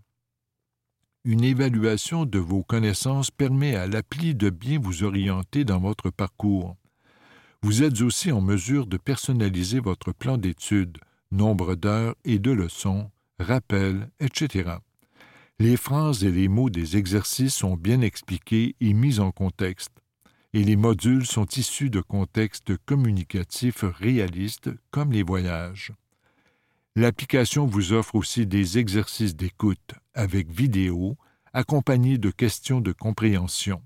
Une 1.25 1.45
évaluation 1.45 2.25
de 2.25 2.37
vos 2.37 2.63
connaissances 2.63 3.31
permet 3.31 3.75
à 3.75 3.87
l'appli 3.87 4.35
de 4.35 4.49
bien 4.49 4.77
vous 4.77 5.05
orienter 5.05 5.63
dans 5.63 5.79
votre 5.79 6.09
parcours. 6.09 6.75
Vous 7.61 7.81
êtes 7.81 8.01
aussi 8.01 8.29
en 8.33 8.41
mesure 8.41 8.87
de 8.87 8.97
personnaliser 8.97 9.79
votre 9.79 10.11
plan 10.11 10.37
d'études, 10.37 10.97
nombre 11.31 11.75
d'heures 11.75 12.15
et 12.25 12.39
de 12.39 12.51
leçons, 12.51 13.09
rappels, 13.39 14.09
etc. 14.19 14.71
Les 15.59 15.77
phrases 15.77 16.25
et 16.25 16.31
les 16.31 16.49
mots 16.49 16.69
des 16.69 16.97
exercices 16.97 17.55
sont 17.55 17.77
bien 17.77 18.01
expliqués 18.01 18.75
et 18.81 18.93
mis 18.93 19.21
en 19.21 19.31
contexte, 19.31 19.93
et 20.51 20.65
les 20.65 20.75
modules 20.75 21.25
sont 21.25 21.47
issus 21.55 21.89
de 21.89 22.01
contextes 22.01 22.75
communicatifs 22.85 23.85
réalistes 23.97 24.71
comme 24.91 25.13
les 25.13 25.23
voyages. 25.23 25.93
L'application 26.95 27.65
vous 27.65 27.91
offre 27.91 28.13
aussi 28.13 28.45
des 28.45 28.77
exercices 28.77 29.35
d'écoute 29.35 29.95
avec 30.13 30.51
vidéo 30.51 31.17
accompagnés 31.51 32.19
de 32.19 32.29
questions 32.29 32.81
de 32.81 32.91
compréhension. 32.91 33.81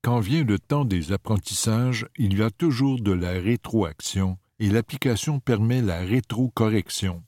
Quand 0.00 0.20
vient 0.20 0.44
le 0.44 0.60
temps 0.60 0.84
des 0.84 1.10
apprentissages, 1.10 2.06
il 2.16 2.38
y 2.38 2.42
a 2.42 2.50
toujours 2.50 3.00
de 3.00 3.10
la 3.10 3.32
rétroaction 3.32 4.38
et 4.60 4.68
l'application 4.68 5.40
permet 5.40 5.82
la 5.82 6.02
rétrocorrection. 6.02 7.24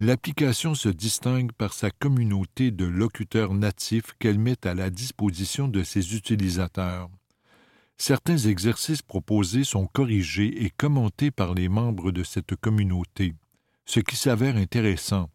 L'application 0.00 0.74
se 0.74 0.90
distingue 0.90 1.52
par 1.52 1.72
sa 1.72 1.90
communauté 1.90 2.70
de 2.70 2.84
locuteurs 2.84 3.54
natifs 3.54 4.12
qu'elle 4.18 4.38
met 4.38 4.66
à 4.66 4.74
la 4.74 4.90
disposition 4.90 5.66
de 5.66 5.82
ses 5.82 6.14
utilisateurs. 6.14 7.08
Certains 7.96 8.36
exercices 8.36 9.02
proposés 9.02 9.64
sont 9.64 9.86
corrigés 9.86 10.62
et 10.62 10.68
commentés 10.68 11.30
par 11.30 11.54
les 11.54 11.70
membres 11.70 12.12
de 12.12 12.22
cette 12.22 12.54
communauté, 12.54 13.34
ce 13.88 14.00
qui 14.00 14.16
s'avère 14.16 14.56
intéressant. 14.56 15.30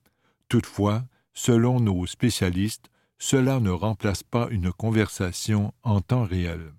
Toutefois, 0.48 1.04
selon 1.34 1.80
nos 1.80 2.06
spécialistes, 2.06 2.92
cela 3.18 3.60
ne 3.60 3.72
remplace 3.72 4.22
pas 4.22 4.48
une 4.52 4.72
conversation 4.72 5.74
en 5.82 6.02
temps 6.02 6.24
réel. 6.24 6.72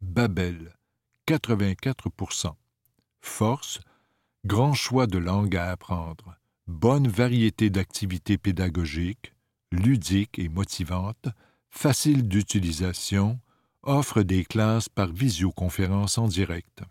Babel, 0.00 0.76
84% 1.28 2.52
Force, 3.20 3.80
grand 4.44 4.74
choix 4.74 5.06
de 5.06 5.18
langue 5.18 5.56
à 5.56 5.70
apprendre, 5.70 6.36
bonne 6.66 7.06
variété 7.06 7.70
d'activités 7.70 8.38
pédagogiques, 8.38 9.34
ludiques 9.70 10.40
et 10.40 10.48
motivantes, 10.48 11.28
facile 11.70 12.26
d'utilisation, 12.26 13.38
offre 13.84 14.22
des 14.22 14.44
classes 14.44 14.88
par 14.88 15.12
visioconférence 15.12 16.18
en 16.18 16.26
direct. 16.26 16.82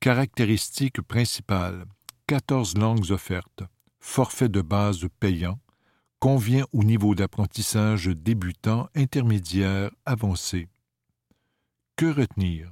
Caractéristiques 0.00 1.00
principales 1.02 1.84
14 2.28 2.76
langues 2.76 3.10
offertes, 3.10 3.62
forfait 4.00 4.50
de 4.50 4.60
base 4.60 5.06
payant, 5.18 5.58
convient 6.18 6.66
au 6.74 6.84
niveau 6.84 7.14
d'apprentissage 7.14 8.08
débutant, 8.08 8.86
intermédiaire, 8.94 9.90
avancé. 10.04 10.68
Que 11.96 12.04
retenir? 12.04 12.70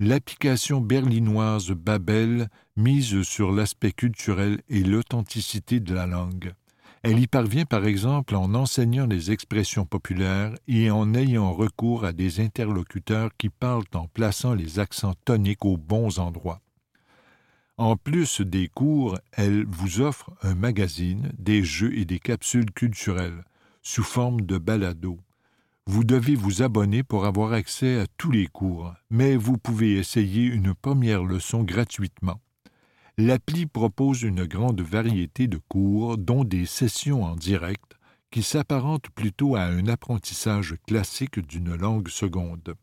L'application 0.00 0.80
berlinoise 0.80 1.72
Babel 1.72 2.48
mise 2.74 3.20
sur 3.24 3.52
l'aspect 3.52 3.92
culturel 3.92 4.62
et 4.70 4.82
l'authenticité 4.82 5.78
de 5.78 5.92
la 5.92 6.06
langue. 6.06 6.54
Elle 7.02 7.18
y 7.18 7.26
parvient 7.26 7.66
par 7.66 7.84
exemple 7.84 8.34
en 8.34 8.54
enseignant 8.54 9.06
les 9.06 9.32
expressions 9.32 9.84
populaires 9.84 10.54
et 10.66 10.90
en 10.90 11.12
ayant 11.12 11.52
recours 11.52 12.06
à 12.06 12.14
des 12.14 12.40
interlocuteurs 12.40 13.32
qui 13.36 13.50
parlent 13.50 13.84
en 13.92 14.06
plaçant 14.06 14.54
les 14.54 14.78
accents 14.78 15.14
toniques 15.26 15.66
aux 15.66 15.76
bons 15.76 16.18
endroits. 16.18 16.62
En 17.82 17.96
plus 17.96 18.42
des 18.42 18.68
cours, 18.68 19.18
elle 19.32 19.66
vous 19.66 20.00
offre 20.02 20.30
un 20.42 20.54
magazine, 20.54 21.32
des 21.36 21.64
jeux 21.64 21.92
et 21.98 22.04
des 22.04 22.20
capsules 22.20 22.70
culturelles, 22.70 23.42
sous 23.82 24.04
forme 24.04 24.42
de 24.42 24.56
balado. 24.56 25.18
Vous 25.86 26.04
devez 26.04 26.36
vous 26.36 26.62
abonner 26.62 27.02
pour 27.02 27.24
avoir 27.24 27.52
accès 27.52 27.98
à 27.98 28.06
tous 28.18 28.30
les 28.30 28.46
cours, 28.46 28.94
mais 29.10 29.34
vous 29.34 29.58
pouvez 29.58 29.96
essayer 29.96 30.44
une 30.44 30.74
première 30.74 31.24
leçon 31.24 31.64
gratuitement. 31.64 32.40
L'appli 33.18 33.66
propose 33.66 34.22
une 34.22 34.44
grande 34.44 34.80
variété 34.80 35.48
de 35.48 35.58
cours, 35.58 36.18
dont 36.18 36.44
des 36.44 36.66
sessions 36.66 37.24
en 37.24 37.34
direct, 37.34 37.96
qui 38.30 38.44
s'apparentent 38.44 39.10
plutôt 39.10 39.56
à 39.56 39.62
un 39.62 39.88
apprentissage 39.88 40.76
classique 40.86 41.40
d'une 41.40 41.74
langue 41.74 42.10
seconde. 42.10 42.76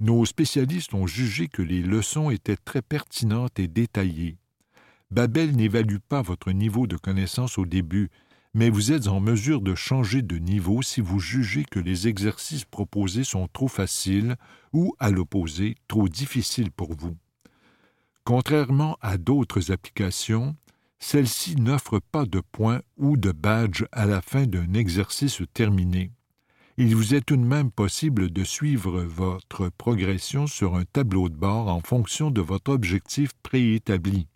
Nos 0.00 0.24
spécialistes 0.24 0.94
ont 0.94 1.08
jugé 1.08 1.48
que 1.48 1.62
les 1.62 1.82
leçons 1.82 2.30
étaient 2.30 2.56
très 2.56 2.82
pertinentes 2.82 3.58
et 3.58 3.66
détaillées. 3.66 4.38
Babel 5.10 5.56
n'évalue 5.56 5.96
pas 6.08 6.22
votre 6.22 6.52
niveau 6.52 6.86
de 6.86 6.96
connaissance 6.96 7.58
au 7.58 7.66
début, 7.66 8.10
mais 8.54 8.70
vous 8.70 8.92
êtes 8.92 9.08
en 9.08 9.20
mesure 9.20 9.60
de 9.60 9.74
changer 9.74 10.22
de 10.22 10.36
niveau 10.36 10.82
si 10.82 11.00
vous 11.00 11.18
jugez 11.18 11.64
que 11.64 11.80
les 11.80 12.06
exercices 12.06 12.64
proposés 12.64 13.24
sont 13.24 13.48
trop 13.52 13.68
faciles 13.68 14.36
ou, 14.72 14.94
à 15.00 15.10
l'opposé, 15.10 15.74
trop 15.88 16.08
difficiles 16.08 16.70
pour 16.70 16.94
vous. 16.94 17.16
Contrairement 18.24 18.98
à 19.00 19.18
d'autres 19.18 19.72
applications, 19.72 20.54
celle-ci 21.00 21.56
n'offre 21.56 21.98
pas 21.98 22.24
de 22.24 22.40
points 22.40 22.82
ou 22.96 23.16
de 23.16 23.32
badge 23.32 23.84
à 23.90 24.06
la 24.06 24.20
fin 24.20 24.46
d'un 24.46 24.74
exercice 24.74 25.42
terminé 25.54 26.12
il 26.80 26.94
vous 26.94 27.12
est 27.12 27.22
tout 27.22 27.36
de 27.36 27.42
même 27.42 27.72
possible 27.72 28.30
de 28.30 28.44
suivre 28.44 29.02
votre 29.02 29.68
progression 29.68 30.46
sur 30.46 30.76
un 30.76 30.84
tableau 30.84 31.28
de 31.28 31.34
bord 31.34 31.66
en 31.66 31.80
fonction 31.80 32.30
de 32.30 32.40
votre 32.40 32.70
objectif 32.70 33.32
préétabli. 33.42 34.28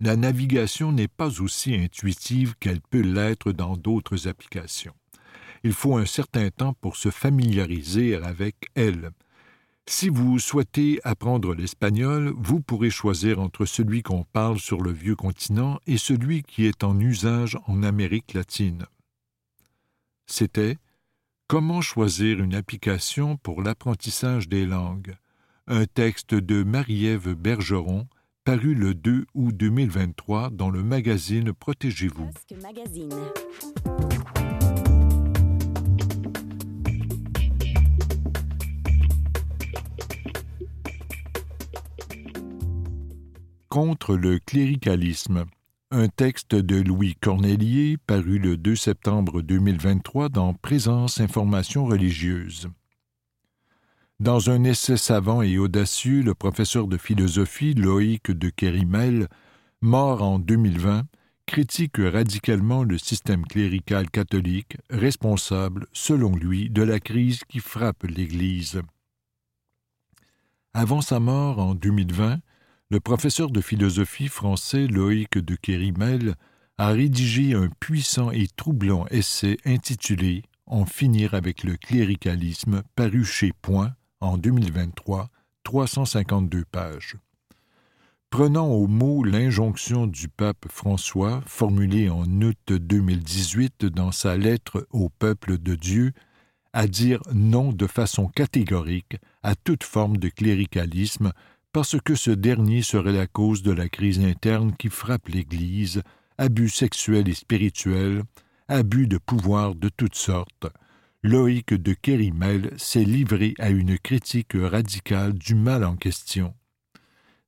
la 0.00 0.16
navigation 0.16 0.90
n'est 0.90 1.06
pas 1.06 1.42
aussi 1.42 1.74
intuitive 1.74 2.54
qu'elle 2.58 2.80
peut 2.80 3.02
l'être 3.02 3.52
dans 3.52 3.76
d'autres 3.76 4.26
applications. 4.26 4.94
Il 5.62 5.74
faut 5.74 5.98
un 5.98 6.06
certain 6.06 6.48
temps 6.48 6.72
pour 6.80 6.96
se 6.96 7.10
familiariser 7.10 8.16
avec 8.16 8.56
elle. 8.74 9.10
Si 9.84 10.08
vous 10.08 10.38
souhaitez 10.38 10.98
apprendre 11.04 11.54
l'espagnol, 11.54 12.32
vous 12.38 12.60
pourrez 12.60 12.88
choisir 12.88 13.38
entre 13.38 13.66
celui 13.66 14.02
qu'on 14.02 14.24
parle 14.24 14.58
sur 14.58 14.80
le 14.80 14.92
vieux 14.92 15.16
continent 15.16 15.78
et 15.86 15.98
celui 15.98 16.42
qui 16.42 16.64
est 16.64 16.82
en 16.82 16.98
usage 16.98 17.58
en 17.66 17.82
Amérique 17.82 18.32
latine. 18.32 18.86
C'était 20.30 20.78
Comment 21.48 21.80
choisir 21.80 22.40
une 22.40 22.54
application 22.54 23.36
pour 23.36 23.62
l'apprentissage 23.62 24.48
des 24.48 24.64
langues? 24.64 25.16
Un 25.66 25.86
texte 25.86 26.34
de 26.34 26.62
Marie-Ève 26.62 27.34
Bergeron, 27.34 28.06
paru 28.44 28.74
le 28.76 28.94
2 28.94 29.26
août 29.34 29.56
2023 29.56 30.50
dans 30.50 30.70
le 30.70 30.84
magazine 30.84 31.52
Protégez-vous. 31.52 32.30
Contre 43.68 44.16
le 44.16 44.38
cléricalisme. 44.38 45.46
Un 45.92 46.06
texte 46.06 46.54
de 46.54 46.76
Louis 46.76 47.16
Cornelier 47.20 47.96
paru 48.06 48.38
le 48.38 48.56
2 48.56 48.76
septembre 48.76 49.42
2023 49.42 50.28
dans 50.28 50.54
Présence 50.54 51.20
Information 51.20 51.84
religieuse. 51.84 52.68
Dans 54.20 54.50
un 54.50 54.62
essai 54.62 54.96
savant 54.96 55.42
et 55.42 55.58
audacieux, 55.58 56.22
le 56.22 56.32
professeur 56.36 56.86
de 56.86 56.96
philosophie 56.96 57.74
Loïc 57.74 58.30
de 58.30 58.50
Kérimel, 58.50 59.26
mort 59.80 60.22
en 60.22 60.38
2020, 60.38 61.06
critique 61.46 61.96
radicalement 61.98 62.84
le 62.84 62.96
système 62.96 63.44
clérical 63.44 64.10
catholique, 64.10 64.76
responsable, 64.90 65.88
selon 65.92 66.36
lui, 66.36 66.70
de 66.70 66.84
la 66.84 67.00
crise 67.00 67.42
qui 67.48 67.58
frappe 67.58 68.04
l'Église. 68.04 68.80
Avant 70.72 71.00
sa 71.00 71.18
mort 71.18 71.58
en 71.58 71.74
2020, 71.74 72.38
le 72.90 72.98
professeur 72.98 73.50
de 73.50 73.60
philosophie 73.60 74.26
français 74.26 74.88
Loïc 74.88 75.38
de 75.38 75.54
Kérimel 75.54 76.34
a 76.76 76.88
rédigé 76.88 77.54
un 77.54 77.68
puissant 77.78 78.32
et 78.32 78.48
troublant 78.56 79.06
essai 79.10 79.58
intitulé 79.64 80.42
En 80.66 80.86
finir 80.86 81.34
avec 81.34 81.62
le 81.62 81.76
cléricalisme, 81.76 82.82
paru 82.96 83.24
chez 83.24 83.52
Point 83.62 83.94
en 84.20 84.38
2023, 84.38 85.28
352 85.62 86.64
pages. 86.64 87.16
Prenant 88.28 88.68
au 88.68 88.86
mot 88.86 89.24
l'injonction 89.24 90.06
du 90.06 90.28
pape 90.28 90.66
François, 90.68 91.42
formulée 91.46 92.08
en 92.08 92.24
août 92.42 92.72
2018 92.72 93.86
dans 93.86 94.12
sa 94.12 94.36
lettre 94.36 94.86
au 94.90 95.08
peuple 95.08 95.58
de 95.58 95.74
Dieu, 95.74 96.12
à 96.72 96.86
dire 96.86 97.20
non 97.32 97.72
de 97.72 97.86
façon 97.86 98.28
catégorique 98.28 99.16
à 99.42 99.54
toute 99.54 99.84
forme 99.84 100.16
de 100.16 100.28
cléricalisme, 100.28 101.32
parce 101.72 101.96
que 102.00 102.14
ce 102.14 102.30
dernier 102.30 102.82
serait 102.82 103.12
la 103.12 103.26
cause 103.26 103.62
de 103.62 103.72
la 103.72 103.88
crise 103.88 104.20
interne 104.20 104.74
qui 104.76 104.88
frappe 104.88 105.28
l'Église, 105.28 106.02
abus 106.38 106.68
sexuels 106.68 107.28
et 107.28 107.34
spirituels, 107.34 108.22
abus 108.68 109.06
de 109.06 109.18
pouvoir 109.18 109.74
de 109.74 109.88
toutes 109.88 110.16
sortes, 110.16 110.66
Loïc 111.22 111.74
de 111.74 111.92
Kérimel 111.92 112.72
s'est 112.78 113.04
livré 113.04 113.54
à 113.58 113.68
une 113.68 113.98
critique 113.98 114.54
radicale 114.54 115.34
du 115.34 115.54
mal 115.54 115.84
en 115.84 115.96
question. 115.96 116.54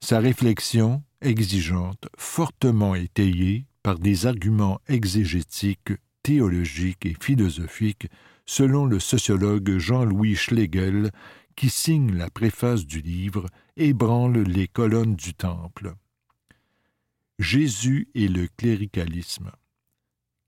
Sa 0.01 0.19
réflexion, 0.19 1.03
exigeante, 1.23 2.07
fortement 2.19 2.95
étayée 2.95 3.65
par 3.83 3.99
des 3.99 4.27
arguments 4.27 4.79
exégétiques, 4.89 5.93
théologiques 6.23 7.07
et 7.07 7.17
philosophiques, 7.19 8.09
selon 8.45 8.85
le 8.85 9.01
sociologue 9.01 9.79
Jean-Louis 9.79 10.35
Schlegel, 10.35 11.11
qui 11.57 11.71
signe 11.71 12.15
la 12.15 12.31
préface 12.31 12.87
du 12.87 13.01
livre, 13.01 13.47
ébranle 13.77 14.39
les 14.43 14.69
colonnes 14.69 15.17
du 15.17 15.35
temple. 15.35 15.95
Jésus 17.39 18.09
et 18.15 18.29
le 18.29 18.49
cléricalisme. 18.57 19.51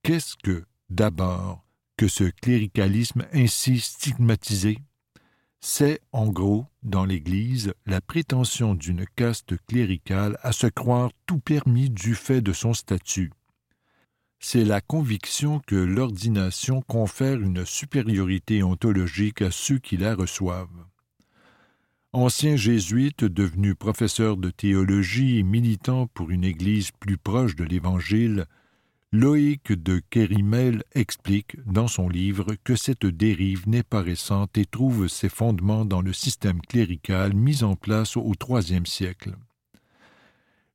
Qu'est-ce 0.03 0.37
que, 0.37 0.65
d'abord, 0.91 1.65
que 1.97 2.09
ce 2.09 2.25
cléricalisme 2.25 3.27
ainsi 3.33 3.81
stigmatisé? 3.81 4.79
C'est, 5.61 6.01
en 6.13 6.29
gros, 6.29 6.67
dans 6.83 7.07
l'Église, 7.07 7.73
la 7.87 8.03
prétention 8.03 8.75
d'une 8.75 9.07
caste 9.17 9.57
cléricale 9.67 10.39
à 10.43 10.53
se 10.53 10.67
croire 10.67 11.11
tout 11.25 11.39
permis 11.39 11.89
du 11.89 12.15
fait 12.15 12.43
de 12.43 12.53
son 12.53 12.75
statut. 12.75 13.33
C'est 14.39 14.65
la 14.65 14.83
conviction 14.83 15.61
que 15.61 15.75
l'ordination 15.75 16.83
confère 16.83 17.41
une 17.41 17.65
supériorité 17.65 18.63
ontologique 18.63 19.41
à 19.41 19.51
ceux 19.51 19.79
qui 19.79 19.97
la 19.97 20.15
reçoivent. 20.15 20.85
Ancien 22.17 22.55
jésuite 22.55 23.25
devenu 23.25 23.75
professeur 23.75 24.37
de 24.37 24.49
théologie 24.49 25.41
et 25.41 25.43
militant 25.43 26.07
pour 26.07 26.31
une 26.31 26.45
Église 26.45 26.93
plus 26.93 27.19
proche 27.19 27.57
de 27.57 27.65
l'Évangile, 27.65 28.47
Loïc 29.11 29.73
de 29.73 30.01
Kérimel 30.11 30.85
explique 30.95 31.57
dans 31.67 31.89
son 31.89 32.09
livre 32.09 32.55
que 32.63 32.77
cette 32.77 33.05
dérive 33.05 33.69
n'est 33.69 33.83
pas 33.83 34.01
récente 34.01 34.57
et 34.57 34.65
trouve 34.65 35.09
ses 35.09 35.29
fondements 35.29 35.85
dans 35.85 36.03
le 36.03 36.13
système 36.13 36.61
clérical 36.61 37.35
mis 37.35 37.65
en 37.65 37.75
place 37.75 38.17
au 38.17 38.33
IIIe 38.49 38.87
siècle. 38.87 39.35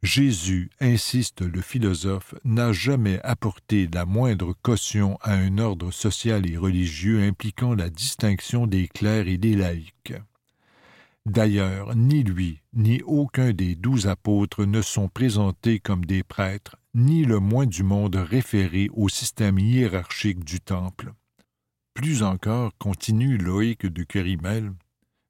Jésus, 0.04 0.70
insiste 0.82 1.40
le 1.40 1.62
philosophe, 1.62 2.36
n'a 2.44 2.74
jamais 2.74 3.22
apporté 3.24 3.88
la 3.94 4.06
moindre 4.06 4.54
caution 4.62 5.18
à 5.22 5.36
un 5.36 5.58
ordre 5.58 5.92
social 5.92 6.52
et 6.52 6.58
religieux 6.58 7.24
impliquant 7.24 7.76
la 7.76 7.90
distinction 7.90 8.68
des 8.68 8.90
clercs 8.90 9.30
et 9.30 9.38
des 9.38 9.56
laïcs. 9.56 10.16
D'ailleurs, 11.30 11.96
ni 11.96 12.24
lui, 12.24 12.64
ni 12.74 13.04
aucun 13.04 13.52
des 13.54 13.76
douze 13.76 14.08
apôtres 14.08 14.66
ne 14.66 14.82
sont 14.82 15.10
présentés 15.10 15.80
comme 15.80 16.04
des 16.04 16.24
prêtres, 16.24 16.76
ni 16.96 17.24
le 17.24 17.40
moins 17.40 17.68
du 17.68 17.84
monde 17.84 18.16
référé 18.16 18.90
au 18.94 19.10
système 19.10 19.60
hiérarchique 19.60 20.44
du 20.44 20.60
temple. 20.60 21.14
Plus 21.94 22.24
encore, 22.24 22.72
continue 22.80 23.38
Loïc 23.38 23.86
de 23.86 24.02
Querimel, 24.02 24.74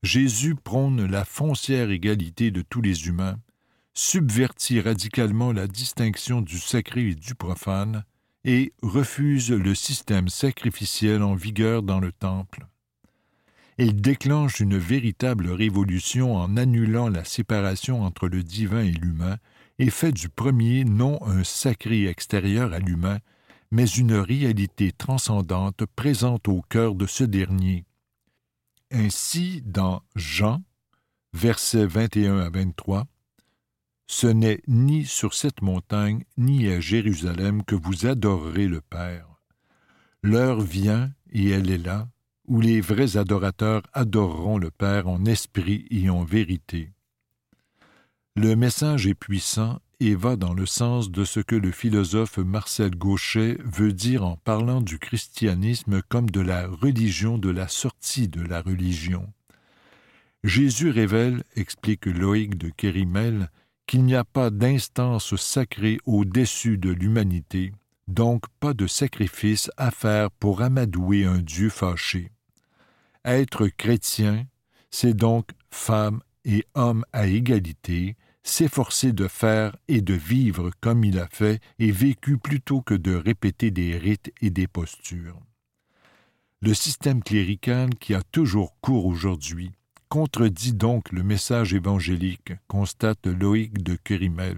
Jésus 0.02 0.56
prône 0.56 1.06
la 1.06 1.26
foncière 1.26 1.90
égalité 1.92 2.50
de 2.50 2.62
tous 2.62 2.82
les 2.82 3.08
humains, 3.08 3.38
subvertit 3.94 4.80
radicalement 4.80 5.52
la 5.52 5.68
distinction 5.68 6.40
du 6.40 6.60
sacré 6.60 7.10
et 7.10 7.16
du 7.16 7.36
profane, 7.36 8.06
et 8.46 8.72
refuse 8.82 9.52
le 9.52 9.76
système 9.76 10.30
sacrificiel 10.30 11.24
en 11.24 11.36
vigueur 11.36 11.84
dans 11.84 12.00
le 12.00 12.14
temple. 12.14 12.68
Il 13.82 14.02
déclenche 14.02 14.60
une 14.60 14.78
véritable 14.78 15.50
révolution 15.50 16.36
en 16.36 16.58
annulant 16.58 17.08
la 17.08 17.24
séparation 17.24 18.04
entre 18.04 18.28
le 18.28 18.44
divin 18.44 18.82
et 18.82 18.92
l'humain 18.92 19.38
et 19.78 19.90
fait 19.90 20.12
du 20.12 20.28
premier 20.28 20.84
non 20.84 21.18
un 21.26 21.46
sacré 21.46 22.08
extérieur 22.08 22.74
à 22.74 22.80
l'humain, 22.80 23.20
mais 23.72 23.86
une 23.86 24.16
réalité 24.16 24.92
transcendante 24.92 25.86
présente 25.96 26.50
au 26.50 26.62
cœur 26.64 26.94
de 26.94 27.06
ce 27.06 27.24
dernier. 27.24 27.86
Ainsi, 28.92 29.64
dans 29.66 30.04
Jean, 30.14 30.62
versets 31.32 31.86
21 31.86 32.40
à 32.40 32.50
23, 32.50 33.08
Ce 34.08 34.28
n'est 34.28 34.62
ni 34.68 35.06
sur 35.06 35.34
cette 35.34 35.62
montagne, 35.62 36.26
ni 36.38 36.68
à 36.68 36.82
Jérusalem 36.82 37.64
que 37.64 37.76
vous 37.76 38.06
adorerez 38.08 38.68
le 38.68 38.82
Père. 38.82 39.40
L'heure 40.22 40.60
vient, 40.60 41.14
et 41.32 41.48
elle 41.52 41.70
est 41.70 41.78
là, 41.78 42.10
où 42.50 42.60
les 42.60 42.82
vrais 42.82 43.16
adorateurs 43.16 43.84
adoreront 43.94 44.58
le 44.58 44.72
Père 44.72 45.08
en 45.08 45.24
esprit 45.26 45.86
et 45.92 46.10
en 46.10 46.24
vérité. 46.24 46.92
Le 48.36 48.56
message 48.56 49.06
est 49.08 49.14
puissant 49.14 49.80
et 50.00 50.16
va 50.16 50.36
dans 50.36 50.54
le 50.54 50.66
sens 50.66 51.12
de 51.12 51.24
ce 51.26 51.40
que 51.40 51.56
le 51.56 51.72
philosophe 51.72 52.38
Marcel 52.38 52.96
Gauchet 52.96 53.58
veut 53.64 53.94
dire 53.94 54.26
en 54.26 54.38
parlant 54.38 54.82
du 54.82 54.98
christianisme 54.98 56.02
comme 56.10 56.30
de 56.30 56.40
la 56.40 56.68
religion 56.68 57.38
de 57.38 57.50
la 57.50 57.68
sortie 57.68 58.28
de 58.28 58.42
la 58.42 58.62
religion. 58.62 59.32
Jésus 60.44 60.90
révèle, 60.90 61.44
explique 61.56 62.06
Loïc 62.06 62.58
de 62.58 62.70
Kérimel, 62.70 63.52
qu'il 63.86 64.06
n'y 64.06 64.16
a 64.16 64.24
pas 64.24 64.50
d'instance 64.50 65.36
sacrée 65.36 65.98
au-dessus 66.06 66.78
de 66.78 66.92
l'humanité, 66.92 67.74
donc 68.08 68.44
pas 68.60 68.74
de 68.74 68.88
sacrifice 68.88 69.70
à 69.78 69.92
faire 69.92 70.32
pour 70.32 70.62
amadouer 70.62 71.26
un 71.26 71.40
Dieu 71.40 71.70
fâché. 71.70 72.32
Être 73.32 73.68
chrétien, 73.68 74.48
c'est 74.90 75.14
donc 75.14 75.52
femme 75.70 76.22
et 76.46 76.66
homme 76.74 77.06
à 77.14 77.28
égalité, 77.28 78.16
s'efforcer 78.42 79.14
de 79.14 79.28
faire 79.28 79.76
et 79.88 80.02
de 80.02 80.16
vivre 80.16 80.72
comme 80.82 81.04
il 81.04 81.20
a 81.20 81.28
fait 81.28 81.62
et 81.78 81.92
vécu 81.92 82.40
plutôt 82.40 82.82
que 82.82 82.96
de 82.96 83.14
répéter 83.14 83.70
des 83.70 83.96
rites 83.96 84.34
et 84.42 84.50
des 84.50 84.66
postures. 84.66 85.40
Le 86.62 86.74
système 86.74 87.22
clérical 87.22 87.94
qui 88.00 88.16
a 88.16 88.24
toujours 88.24 88.76
cours 88.82 89.06
aujourd'hui 89.06 89.74
contredit 90.10 90.74
donc 90.74 91.12
le 91.12 91.22
message 91.22 91.76
évangélique, 91.76 92.54
constate 92.68 93.28
Loïc 93.28 93.84
de 93.84 93.96
Kerimel. 93.96 94.58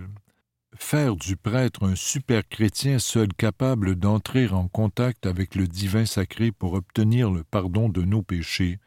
Faire 0.81 1.15
du 1.15 1.37
prêtre 1.37 1.85
un 1.85 1.95
super 1.95 2.45
chrétien 2.47 2.99
seul 2.99 3.29
capable 3.33 3.95
d'entrer 3.95 4.49
en 4.49 4.67
contact 4.67 5.25
avec 5.25 5.55
le 5.55 5.67
divin 5.67 6.05
sacré 6.05 6.51
pour 6.51 6.73
obtenir 6.73 7.31
le 7.31 7.43
pardon 7.43 7.87
de 7.87 8.01
nos 8.01 8.23
péchés, 8.23 8.79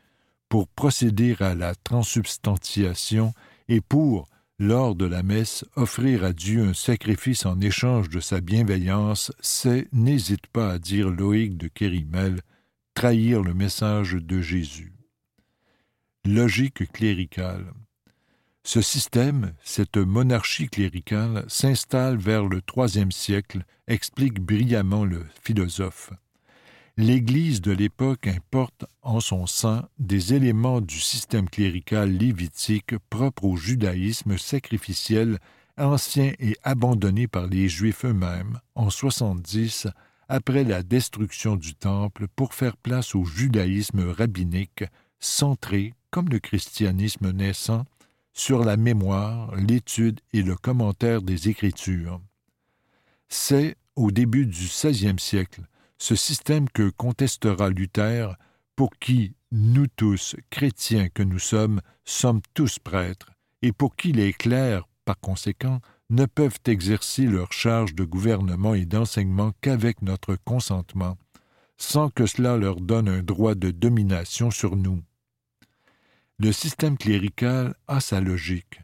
pour 0.48 0.68
procéder 0.68 1.34
à 1.40 1.54
la 1.54 1.74
transubstantiation 1.74 3.32
et 3.68 3.80
pour, 3.80 4.28
lors 4.58 4.94
de 4.94 5.06
la 5.06 5.22
messe, 5.22 5.64
offrir 5.76 6.24
à 6.24 6.32
Dieu 6.32 6.64
un 6.64 6.74
sacrifice 6.74 7.46
en 7.46 7.60
échange 7.60 8.10
de 8.10 8.20
sa 8.20 8.40
bienveillance, 8.40 9.32
c'est, 9.40 9.88
n'hésite 9.92 10.46
pas 10.48 10.72
à 10.72 10.78
dire 10.78 11.08
Loïc 11.08 11.56
de 11.56 11.68
Kérimel, 11.68 12.40
trahir 12.92 13.40
le 13.40 13.54
message 13.54 14.12
de 14.12 14.42
Jésus. 14.42 14.92
Logique 16.26 16.90
cléricale. 16.92 17.72
Ce 18.66 18.80
système, 18.80 19.52
cette 19.62 19.98
monarchie 19.98 20.68
cléricale, 20.68 21.44
s'installe 21.48 22.16
vers 22.16 22.46
le 22.46 22.62
troisième 22.62 23.12
siècle, 23.12 23.62
explique 23.86 24.40
brillamment 24.40 25.04
le 25.04 25.26
philosophe. 25.42 26.12
L'Église 26.96 27.60
de 27.60 27.72
l'époque 27.72 28.26
importe 28.26 28.86
en 29.02 29.20
son 29.20 29.46
sein 29.46 29.86
des 29.98 30.32
éléments 30.32 30.80
du 30.80 30.98
système 30.98 31.50
clérical 31.50 32.10
lévitique 32.10 32.96
propre 33.10 33.44
au 33.44 33.56
judaïsme 33.56 34.38
sacrificiel 34.38 35.38
ancien 35.76 36.32
et 36.38 36.56
abandonné 36.62 37.28
par 37.28 37.46
les 37.46 37.68
Juifs 37.68 38.06
eux-mêmes 38.06 38.60
en 38.76 38.88
70 38.88 39.88
après 40.28 40.64
la 40.64 40.82
destruction 40.82 41.56
du 41.56 41.74
Temple 41.74 42.28
pour 42.34 42.54
faire 42.54 42.78
place 42.78 43.14
au 43.14 43.24
judaïsme 43.24 44.08
rabbinique 44.08 44.84
centré, 45.20 45.92
comme 46.10 46.28
le 46.28 46.38
christianisme 46.38 47.32
naissant, 47.32 47.84
sur 48.34 48.64
la 48.64 48.76
mémoire, 48.76 49.54
l'étude 49.56 50.20
et 50.32 50.42
le 50.42 50.56
commentaire 50.56 51.22
des 51.22 51.48
Écritures. 51.48 52.20
C'est, 53.28 53.76
au 53.96 54.10
début 54.10 54.46
du 54.46 54.66
XVIe 54.66 55.18
siècle, 55.18 55.62
ce 55.98 56.16
système 56.16 56.68
que 56.68 56.90
contestera 56.90 57.70
Luther, 57.70 58.36
pour 58.76 58.90
qui 58.98 59.34
nous 59.52 59.86
tous, 59.86 60.34
chrétiens 60.50 61.08
que 61.08 61.22
nous 61.22 61.38
sommes, 61.38 61.80
sommes 62.04 62.42
tous 62.54 62.80
prêtres, 62.80 63.30
et 63.62 63.72
pour 63.72 63.94
qui 63.94 64.12
les 64.12 64.32
clercs, 64.32 64.88
par 65.04 65.18
conséquent, 65.20 65.80
ne 66.10 66.26
peuvent 66.26 66.58
exercer 66.66 67.26
leur 67.26 67.52
charge 67.52 67.94
de 67.94 68.04
gouvernement 68.04 68.74
et 68.74 68.84
d'enseignement 68.84 69.52
qu'avec 69.60 70.02
notre 70.02 70.36
consentement, 70.44 71.16
sans 71.76 72.10
que 72.10 72.26
cela 72.26 72.56
leur 72.56 72.80
donne 72.80 73.08
un 73.08 73.22
droit 73.22 73.54
de 73.54 73.70
domination 73.70 74.50
sur 74.50 74.76
nous. 74.76 75.02
Le 76.44 76.52
système 76.52 76.98
clérical 76.98 77.74
a 77.88 78.00
sa 78.00 78.20
logique. 78.20 78.82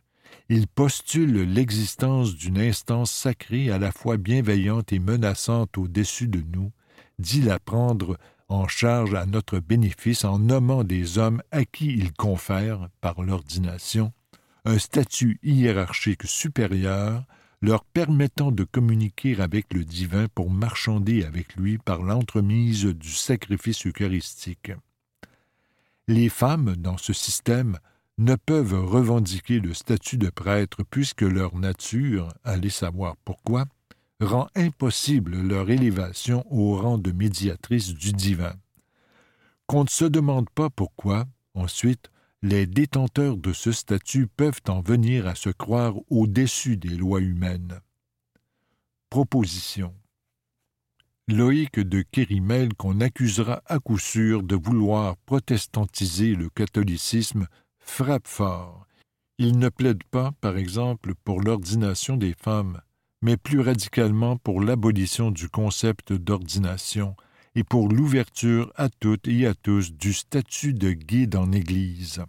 Il 0.49 0.67
postule 0.67 1.43
l'existence 1.43 2.35
d'une 2.35 2.57
instance 2.57 3.13
sacrée 3.13 3.71
à 3.71 3.77
la 3.77 3.93
fois 3.93 4.17
bienveillante 4.17 4.95
et 4.95 4.99
menaçante 4.99 5.77
au-dessus 5.77 6.27
de 6.27 6.43
nous, 6.55 6.73
dit 7.19 7.43
la 7.43 7.59
prendre 7.59 8.17
en 8.49 8.67
charge 8.67 9.13
à 9.13 9.27
notre 9.27 9.59
bénéfice 9.59 10.25
en 10.25 10.39
nommant 10.39 10.85
des 10.85 11.19
hommes 11.19 11.43
à 11.51 11.67
qui 11.67 11.89
il 11.89 12.15
confère, 12.15 12.89
par 13.03 13.21
l'ordination, 13.21 14.15
un 14.65 14.79
statut 14.79 15.39
hiérarchique 15.43 16.25
supérieur 16.25 17.27
leur 17.61 17.85
permettant 17.85 18.53
de 18.53 18.65
communiquer 18.65 19.39
avec 19.39 19.75
le 19.75 19.85
divin 19.85 20.29
pour 20.35 20.49
marchander 20.51 21.25
avec 21.25 21.57
lui 21.57 21.77
par 21.77 22.01
l'entremise 22.01 22.87
du 22.87 23.11
sacrifice 23.11 23.87
eucharistique. 23.87 24.73
Les 26.11 26.29
femmes, 26.29 26.75
dans 26.75 26.97
ce 26.97 27.13
système, 27.13 27.79
ne 28.19 28.35
peuvent 28.35 28.85
revendiquer 28.85 29.61
le 29.61 29.73
statut 29.75 30.19
de 30.19 30.29
prêtre 30.29 30.83
puisque 30.91 31.21
leur 31.21 31.55
nature, 31.55 32.27
allez 32.43 32.69
savoir 32.69 33.15
pourquoi, 33.25 33.67
rend 34.21 34.49
impossible 34.57 35.41
leur 35.41 35.71
élévation 35.71 36.45
au 36.53 36.77
rang 36.77 36.99
de 36.99 37.13
médiatrice 37.13 37.95
du 37.95 38.11
divin. 38.13 38.55
Qu'on 39.69 39.85
ne 39.85 39.89
se 39.89 40.05
demande 40.05 40.51
pas 40.51 40.69
pourquoi, 40.69 41.27
ensuite, 41.55 42.11
les 42.43 42.67
détenteurs 42.67 43.37
de 43.37 43.53
ce 43.53 43.71
statut 43.71 44.27
peuvent 44.27 44.63
en 44.67 44.81
venir 44.81 45.29
à 45.29 45.37
se 45.37 45.51
croire 45.51 45.95
au-dessus 46.11 46.77
des 46.77 46.89
lois 46.89 47.21
humaines. 47.21 47.79
Proposition. 49.11 49.95
Loïc 51.31 51.79
de 51.79 52.03
Kérimel 52.03 52.75
qu'on 52.75 53.01
accusera 53.01 53.63
à 53.67 53.79
coup 53.79 53.99
sûr 53.99 54.43
de 54.43 54.57
vouloir 54.57 55.17
protestantiser 55.17 56.35
le 56.35 56.49
catholicisme 56.49 57.47
frappe 57.79 58.27
fort. 58.27 58.85
Il 59.39 59.59
ne 59.59 59.69
plaide 59.69 60.03
pas, 60.11 60.33
par 60.41 60.57
exemple, 60.57 61.15
pour 61.25 61.41
l'ordination 61.41 62.17
des 62.17 62.35
femmes, 62.35 62.81
mais 63.23 63.37
plus 63.37 63.61
radicalement 63.61 64.39
pour 64.39 64.61
l'abolition 64.61 65.31
du 65.31 65.49
concept 65.49 66.13
d'ordination 66.13 67.15
et 67.55 67.63
pour 67.63 67.89
l'ouverture 67.89 68.73
à 68.75 68.89
toutes 68.89 69.29
et 69.29 69.47
à 69.47 69.55
tous 69.55 69.93
du 69.93 70.13
statut 70.13 70.75
de 70.75 70.91
guide 70.91 71.37
en 71.37 71.53
Église. 71.53 72.25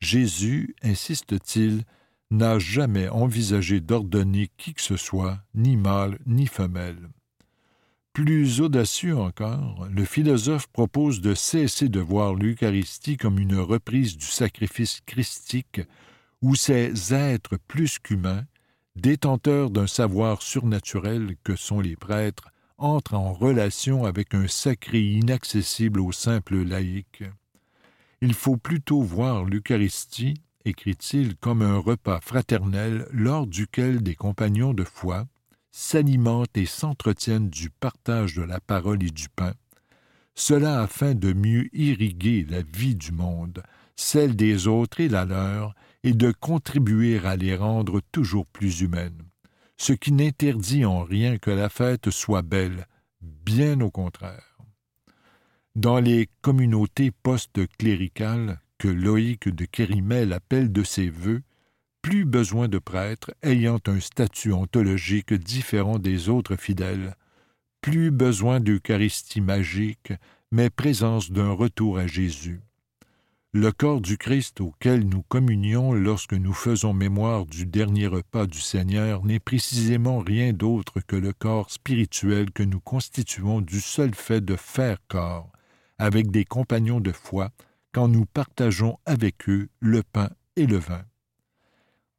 Jésus, 0.00 0.74
insiste-t-il, 0.82 1.84
n'a 2.30 2.58
jamais 2.58 3.08
envisagé 3.10 3.80
d'ordonner 3.80 4.48
qui 4.56 4.72
que 4.72 4.82
ce 4.82 4.96
soit, 4.96 5.38
ni 5.54 5.76
mâle 5.76 6.18
ni 6.24 6.46
femelle. 6.46 7.10
Plus 8.16 8.62
audacieux 8.62 9.18
encore, 9.18 9.86
le 9.90 10.06
philosophe 10.06 10.68
propose 10.68 11.20
de 11.20 11.34
cesser 11.34 11.90
de 11.90 12.00
voir 12.00 12.32
l'Eucharistie 12.32 13.18
comme 13.18 13.38
une 13.38 13.58
reprise 13.58 14.16
du 14.16 14.24
sacrifice 14.24 15.02
christique 15.04 15.82
où 16.40 16.54
ces 16.54 17.12
êtres 17.12 17.58
plus 17.68 17.98
qu'humains, 17.98 18.46
détenteurs 18.94 19.68
d'un 19.68 19.86
savoir 19.86 20.40
surnaturel 20.40 21.36
que 21.44 21.56
sont 21.56 21.82
les 21.82 21.94
prêtres, 21.94 22.48
entrent 22.78 23.16
en 23.16 23.34
relation 23.34 24.06
avec 24.06 24.32
un 24.32 24.48
sacré 24.48 25.02
inaccessible 25.02 26.00
aux 26.00 26.12
simples 26.12 26.62
laïcs. 26.62 27.22
Il 28.22 28.32
faut 28.32 28.56
plutôt 28.56 29.02
voir 29.02 29.44
l'Eucharistie, 29.44 30.40
écrit-il, 30.64 31.36
comme 31.36 31.60
un 31.60 31.76
repas 31.76 32.22
fraternel 32.22 33.06
lors 33.12 33.46
duquel 33.46 34.02
des 34.02 34.14
compagnons 34.14 34.72
de 34.72 34.84
foi, 34.84 35.26
s'alimentent 35.76 36.56
et 36.56 36.64
s'entretiennent 36.64 37.50
du 37.50 37.68
partage 37.68 38.34
de 38.34 38.42
la 38.42 38.60
parole 38.60 39.02
et 39.02 39.10
du 39.10 39.28
pain, 39.28 39.52
cela 40.34 40.80
afin 40.80 41.14
de 41.14 41.34
mieux 41.34 41.68
irriguer 41.74 42.46
la 42.48 42.62
vie 42.62 42.96
du 42.96 43.12
monde, 43.12 43.62
celle 43.94 44.36
des 44.36 44.68
autres 44.68 45.00
et 45.00 45.10
la 45.10 45.26
leur, 45.26 45.74
et 46.02 46.14
de 46.14 46.32
contribuer 46.32 47.18
à 47.18 47.36
les 47.36 47.54
rendre 47.54 48.00
toujours 48.10 48.46
plus 48.46 48.80
humaines, 48.80 49.22
ce 49.76 49.92
qui 49.92 50.12
n'interdit 50.12 50.86
en 50.86 51.04
rien 51.04 51.36
que 51.36 51.50
la 51.50 51.68
fête 51.68 52.08
soit 52.10 52.40
belle, 52.40 52.86
bien 53.20 53.78
au 53.82 53.90
contraire. 53.90 54.56
Dans 55.74 56.00
les 56.00 56.30
communautés 56.40 57.10
post-cléricales 57.10 58.62
que 58.78 58.88
Loïc 58.88 59.50
de 59.50 59.66
Kérimel 59.66 60.32
appelle 60.32 60.72
de 60.72 60.82
ses 60.82 61.10
voeux, 61.10 61.42
plus 62.06 62.24
besoin 62.24 62.68
de 62.68 62.78
prêtres 62.78 63.34
ayant 63.42 63.80
un 63.88 63.98
statut 63.98 64.52
ontologique 64.52 65.34
différent 65.34 65.98
des 65.98 66.28
autres 66.28 66.54
fidèles, 66.54 67.16
plus 67.80 68.12
besoin 68.12 68.60
d'Eucharistie 68.60 69.40
magique, 69.40 70.12
mais 70.52 70.70
présence 70.70 71.32
d'un 71.32 71.50
retour 71.50 71.98
à 71.98 72.06
Jésus. 72.06 72.60
Le 73.52 73.72
corps 73.72 74.00
du 74.00 74.18
Christ 74.18 74.60
auquel 74.60 75.04
nous 75.08 75.24
communions 75.24 75.94
lorsque 75.94 76.34
nous 76.34 76.52
faisons 76.52 76.92
mémoire 76.92 77.44
du 77.44 77.66
dernier 77.66 78.06
repas 78.06 78.46
du 78.46 78.60
Seigneur 78.60 79.24
n'est 79.24 79.40
précisément 79.40 80.20
rien 80.20 80.52
d'autre 80.52 81.00
que 81.00 81.16
le 81.16 81.32
corps 81.32 81.72
spirituel 81.72 82.52
que 82.52 82.62
nous 82.62 82.78
constituons 82.78 83.60
du 83.60 83.80
seul 83.80 84.14
fait 84.14 84.44
de 84.44 84.54
faire 84.54 84.98
corps, 85.08 85.50
avec 85.98 86.30
des 86.30 86.44
compagnons 86.44 87.00
de 87.00 87.10
foi, 87.10 87.50
quand 87.90 88.06
nous 88.06 88.26
partageons 88.26 88.96
avec 89.06 89.48
eux 89.48 89.70
le 89.80 90.04
pain 90.04 90.30
et 90.54 90.66
le 90.66 90.76
vin. 90.76 91.02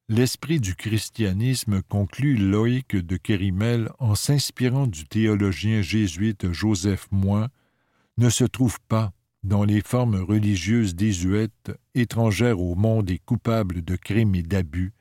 L'esprit 0.10 0.62
du 0.62 0.74
christianisme, 0.74 1.82
conclut 1.82 2.38
Loïc 2.38 2.96
de 2.96 3.17
Kérimel 3.17 3.89
en 4.00 4.15
s'inspirant 4.15 4.88
du 4.88 5.04
théologien 5.04 5.82
jésuite 5.82 6.54
Joseph 6.54 7.10
Moin, 7.12 7.50
ne 8.17 8.30
se 8.30 8.46
trouve 8.46 8.80
pas 8.88 9.12
dans 9.43 9.65
les 9.65 9.82
formes 9.82 10.15
religieuses 10.15 10.96
désuètes, 10.96 11.74
étrangères 11.93 12.62
au 12.62 12.76
monde 12.76 13.12
et 13.12 13.20
coupables 13.20 13.84
de 13.84 13.98
crimes 13.98 14.36
et 14.36 14.43
d'abus, 14.43 14.93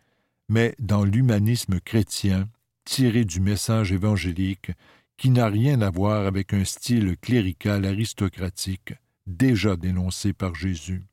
mais 0.48 0.74
dans 0.80 1.04
l'humanisme 1.04 1.78
chrétien, 1.78 2.48
tiré 2.84 3.24
du 3.24 3.38
message 3.38 3.92
évangélique, 3.92 4.72
qui 5.16 5.30
n'a 5.30 5.46
rien 5.46 5.82
à 5.82 5.90
voir 5.90 6.26
avec 6.26 6.52
un 6.52 6.64
style 6.64 7.16
clérical 7.16 7.84
aristocratique, 7.84 8.94
déjà 9.28 9.76
dénoncé 9.76 10.32
par 10.32 10.56
Jésus. 10.56 11.04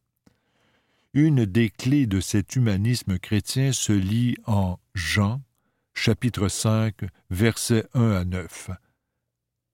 Une 1.16 1.46
des 1.46 1.70
clés 1.70 2.08
de 2.08 2.20
cet 2.20 2.56
humanisme 2.56 3.20
chrétien 3.20 3.72
se 3.72 3.94
lit 3.94 4.36
en 4.48 4.80
Jean, 4.96 5.44
chapitre 5.94 6.48
5, 6.48 7.02
versets 7.30 7.86
1 7.94 8.12
à 8.14 8.26
9. 8.26 8.72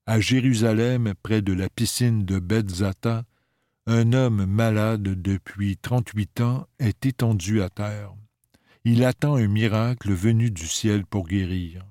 À 0.06 0.20
Jérusalem, 0.20 1.14
près 1.24 1.42
de 1.42 1.54
la 1.54 1.70
piscine 1.70 2.26
de 2.26 2.40
Bethzata, 2.40 3.24
un 3.86 4.12
homme 4.12 4.48
malade 4.48 5.02
depuis 5.02 5.78
trente-huit 5.78 6.42
ans 6.42 6.68
est 6.78 7.06
étendu 7.06 7.62
à 7.62 7.70
terre. 7.70 8.14
il 8.84 9.06
attend 9.06 9.36
un 9.36 9.48
miracle 9.48 10.12
venu 10.12 10.52
du 10.52 10.68
ciel 10.68 11.06
pour 11.06 11.26
guérir. 11.26 11.86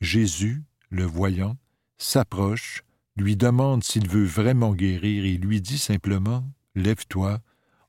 Jésus, 0.00 0.62
le 0.88 1.02
voyant, 1.02 1.56
s'approche, 1.98 2.84
lui 3.16 3.34
demande 3.34 3.82
s'il 3.82 4.08
veut 4.08 4.24
vraiment 4.24 4.72
guérir 4.72 5.24
et 5.24 5.36
lui 5.36 5.60
dit 5.60 5.78
simplement 5.78 6.48
Lève-toi, 6.76 7.40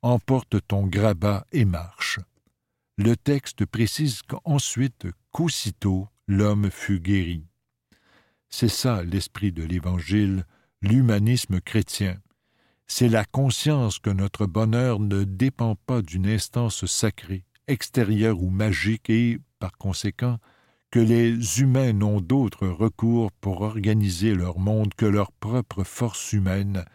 emporte 0.03 0.57
ton 0.67 0.85
grabat 0.85 1.47
et 1.51 1.65
marche. 1.65 2.19
Le 2.97 3.15
texte 3.15 3.65
précise 3.65 4.21
qu'ensuite, 4.21 5.07
qu'aussitôt, 5.31 6.07
l'homme 6.27 6.69
fut 6.69 6.99
guéri. 6.99 7.45
C'est 8.49 8.69
ça 8.69 9.01
l'esprit 9.01 9.51
de 9.51 9.63
l'Évangile, 9.63 10.45
l'humanisme 10.81 11.59
chrétien. 11.59 12.17
C'est 12.85 13.09
la 13.09 13.25
conscience 13.25 13.97
que 13.97 14.11
notre 14.11 14.45
bonheur 14.45 14.99
ne 14.99 15.23
dépend 15.23 15.75
pas 15.75 16.01
d'une 16.01 16.27
instance 16.27 16.85
sacrée, 16.85 17.45
extérieure 17.67 18.43
ou 18.43 18.49
magique 18.49 19.09
et, 19.09 19.39
par 19.57 19.71
conséquent, 19.77 20.37
que 20.91 20.99
les 20.99 21.61
humains 21.61 21.93
n'ont 21.93 22.21
d'autre 22.21 22.67
recours 22.67 23.31
pour 23.31 23.61
organiser 23.61 24.35
leur 24.35 24.59
monde 24.59 24.93
que 24.93 25.07
leur 25.07 25.31
propre 25.31 25.83
force 25.83 26.33
humaine, 26.33 26.85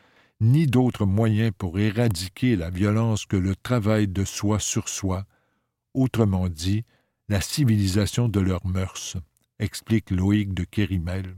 ni 0.41 0.67
d'autre 0.67 1.07
moyen 1.07 1.51
pour 1.53 1.79
éradiquer 1.79 2.57
la 2.57 2.71
violence 2.71 3.27
que 3.27 3.37
le 3.37 3.57
travail 3.57 4.09
de 4.09 4.25
soi 4.25 4.59
sur 4.59 4.89
soi, 4.89 5.25
autrement 5.95 6.49
dit, 6.49 6.85
la 7.29 7.41
civilisation 7.41 8.29
de 8.29 8.41
leurs 8.41 8.67
mœurs, 8.67 9.17
explique 9.59 10.11
Loïc 10.11 10.55
de 10.55 10.65
Kérimel. 10.65 11.37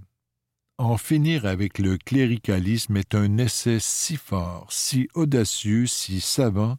En 0.79 0.97
finir 0.97 1.47
avec 1.47 1.79
le 1.79 1.99
cléricalisme 1.99 2.97
est 2.97 3.15
un 3.15 3.39
essai 3.39 3.79
si 3.81 4.17
fort, 4.17 4.67
si 4.71 5.09
audacieux, 5.15 5.87
si 5.87 6.21
savant, 6.21 6.79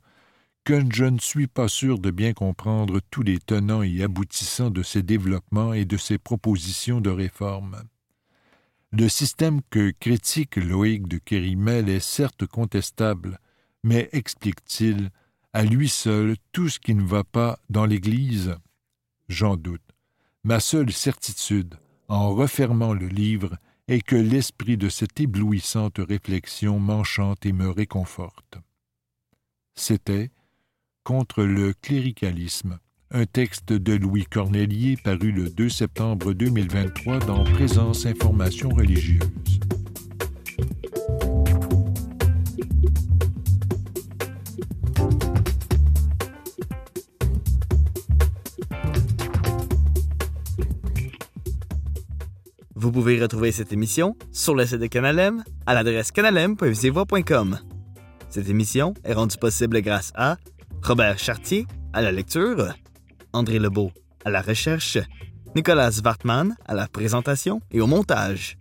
que 0.64 0.82
je 0.92 1.06
ne 1.06 1.20
suis 1.20 1.48
pas 1.48 1.68
sûr 1.68 2.00
de 2.00 2.12
bien 2.12 2.34
comprendre 2.34 3.00
tous 3.10 3.24
les 3.24 3.40
tenants 3.40 3.82
et 3.84 4.04
aboutissants 4.04 4.70
de 4.70 4.84
ces 4.84 5.02
développements 5.02 5.74
et 5.74 5.86
de 5.86 5.98
ces 5.98 6.18
propositions 6.18 7.02
de 7.02 7.10
réforme. 7.10 7.84
Le 8.94 9.08
système 9.08 9.62
que 9.70 9.92
critique 9.92 10.58
Loïc 10.58 11.08
de 11.08 11.18
Kérimel 11.18 11.88
est 11.88 12.02
certes 12.02 12.46
contestable, 12.46 13.40
mais 13.84 14.10
explique-t-il 14.12 15.12
à 15.54 15.64
lui 15.64 15.88
seul 15.88 16.36
tout 16.52 16.68
ce 16.68 16.78
qui 16.78 16.94
ne 16.94 17.04
va 17.04 17.24
pas 17.24 17.58
dans 17.70 17.86
l'Église 17.86 18.58
J'en 19.30 19.56
doute. 19.56 19.82
Ma 20.44 20.60
seule 20.60 20.92
certitude, 20.92 21.76
en 22.10 22.36
refermant 22.36 22.94
le 22.94 23.08
livre, 23.08 23.58
est 23.88 24.02
que 24.02 24.18
l'esprit 24.18 24.76
de 24.76 24.90
cette 24.90 25.22
éblouissante 25.22 26.00
réflexion 26.00 26.78
m'enchante 26.78 27.46
et 27.46 27.54
me 27.54 27.70
réconforte. 27.70 28.58
C'était 29.74 30.32
Contre 31.04 31.44
le 31.44 31.74
cléricalisme, 31.74 32.78
un 33.14 33.26
texte 33.26 33.74
de 33.74 33.94
Louis 33.94 34.26
Cornelier 34.26 34.96
paru 35.04 35.32
le 35.32 35.50
2 35.50 35.70
septembre 35.70 36.34
2023 36.34 37.20
dans 37.20 37.44
Présence 37.44 38.06
Information 38.06 38.70
religieuse. 38.70 39.20
Vous 52.76 52.92
pouvez 52.92 53.22
retrouver 53.22 53.52
cette 53.52 53.74
émission 53.74 54.16
sur 54.32 54.56
le 54.56 54.66
site 54.66 54.80
de 54.80 54.88
Canalem 54.88 55.44
à 55.66 55.74
l'adresse 55.74 56.12
canalem.visivoix.com. 56.12 57.60
Cette 58.30 58.50
émission 58.50 58.94
est 59.04 59.14
rendue 59.14 59.38
possible 59.38 59.82
grâce 59.82 60.14
à 60.16 60.38
Robert 60.82 61.20
Chartier 61.20 61.68
à 61.94 62.02
la 62.02 62.12
lecture, 62.12 62.74
André 63.34 63.60
Lebeau 63.60 63.92
à 64.26 64.30
la 64.30 64.42
recherche, 64.42 64.98
Nicolas 65.56 65.92
Wartman 66.04 66.56
à 66.66 66.74
la 66.74 66.88
présentation 66.88 67.62
et 67.72 67.82
au 67.82 67.88
montage. 67.88 68.58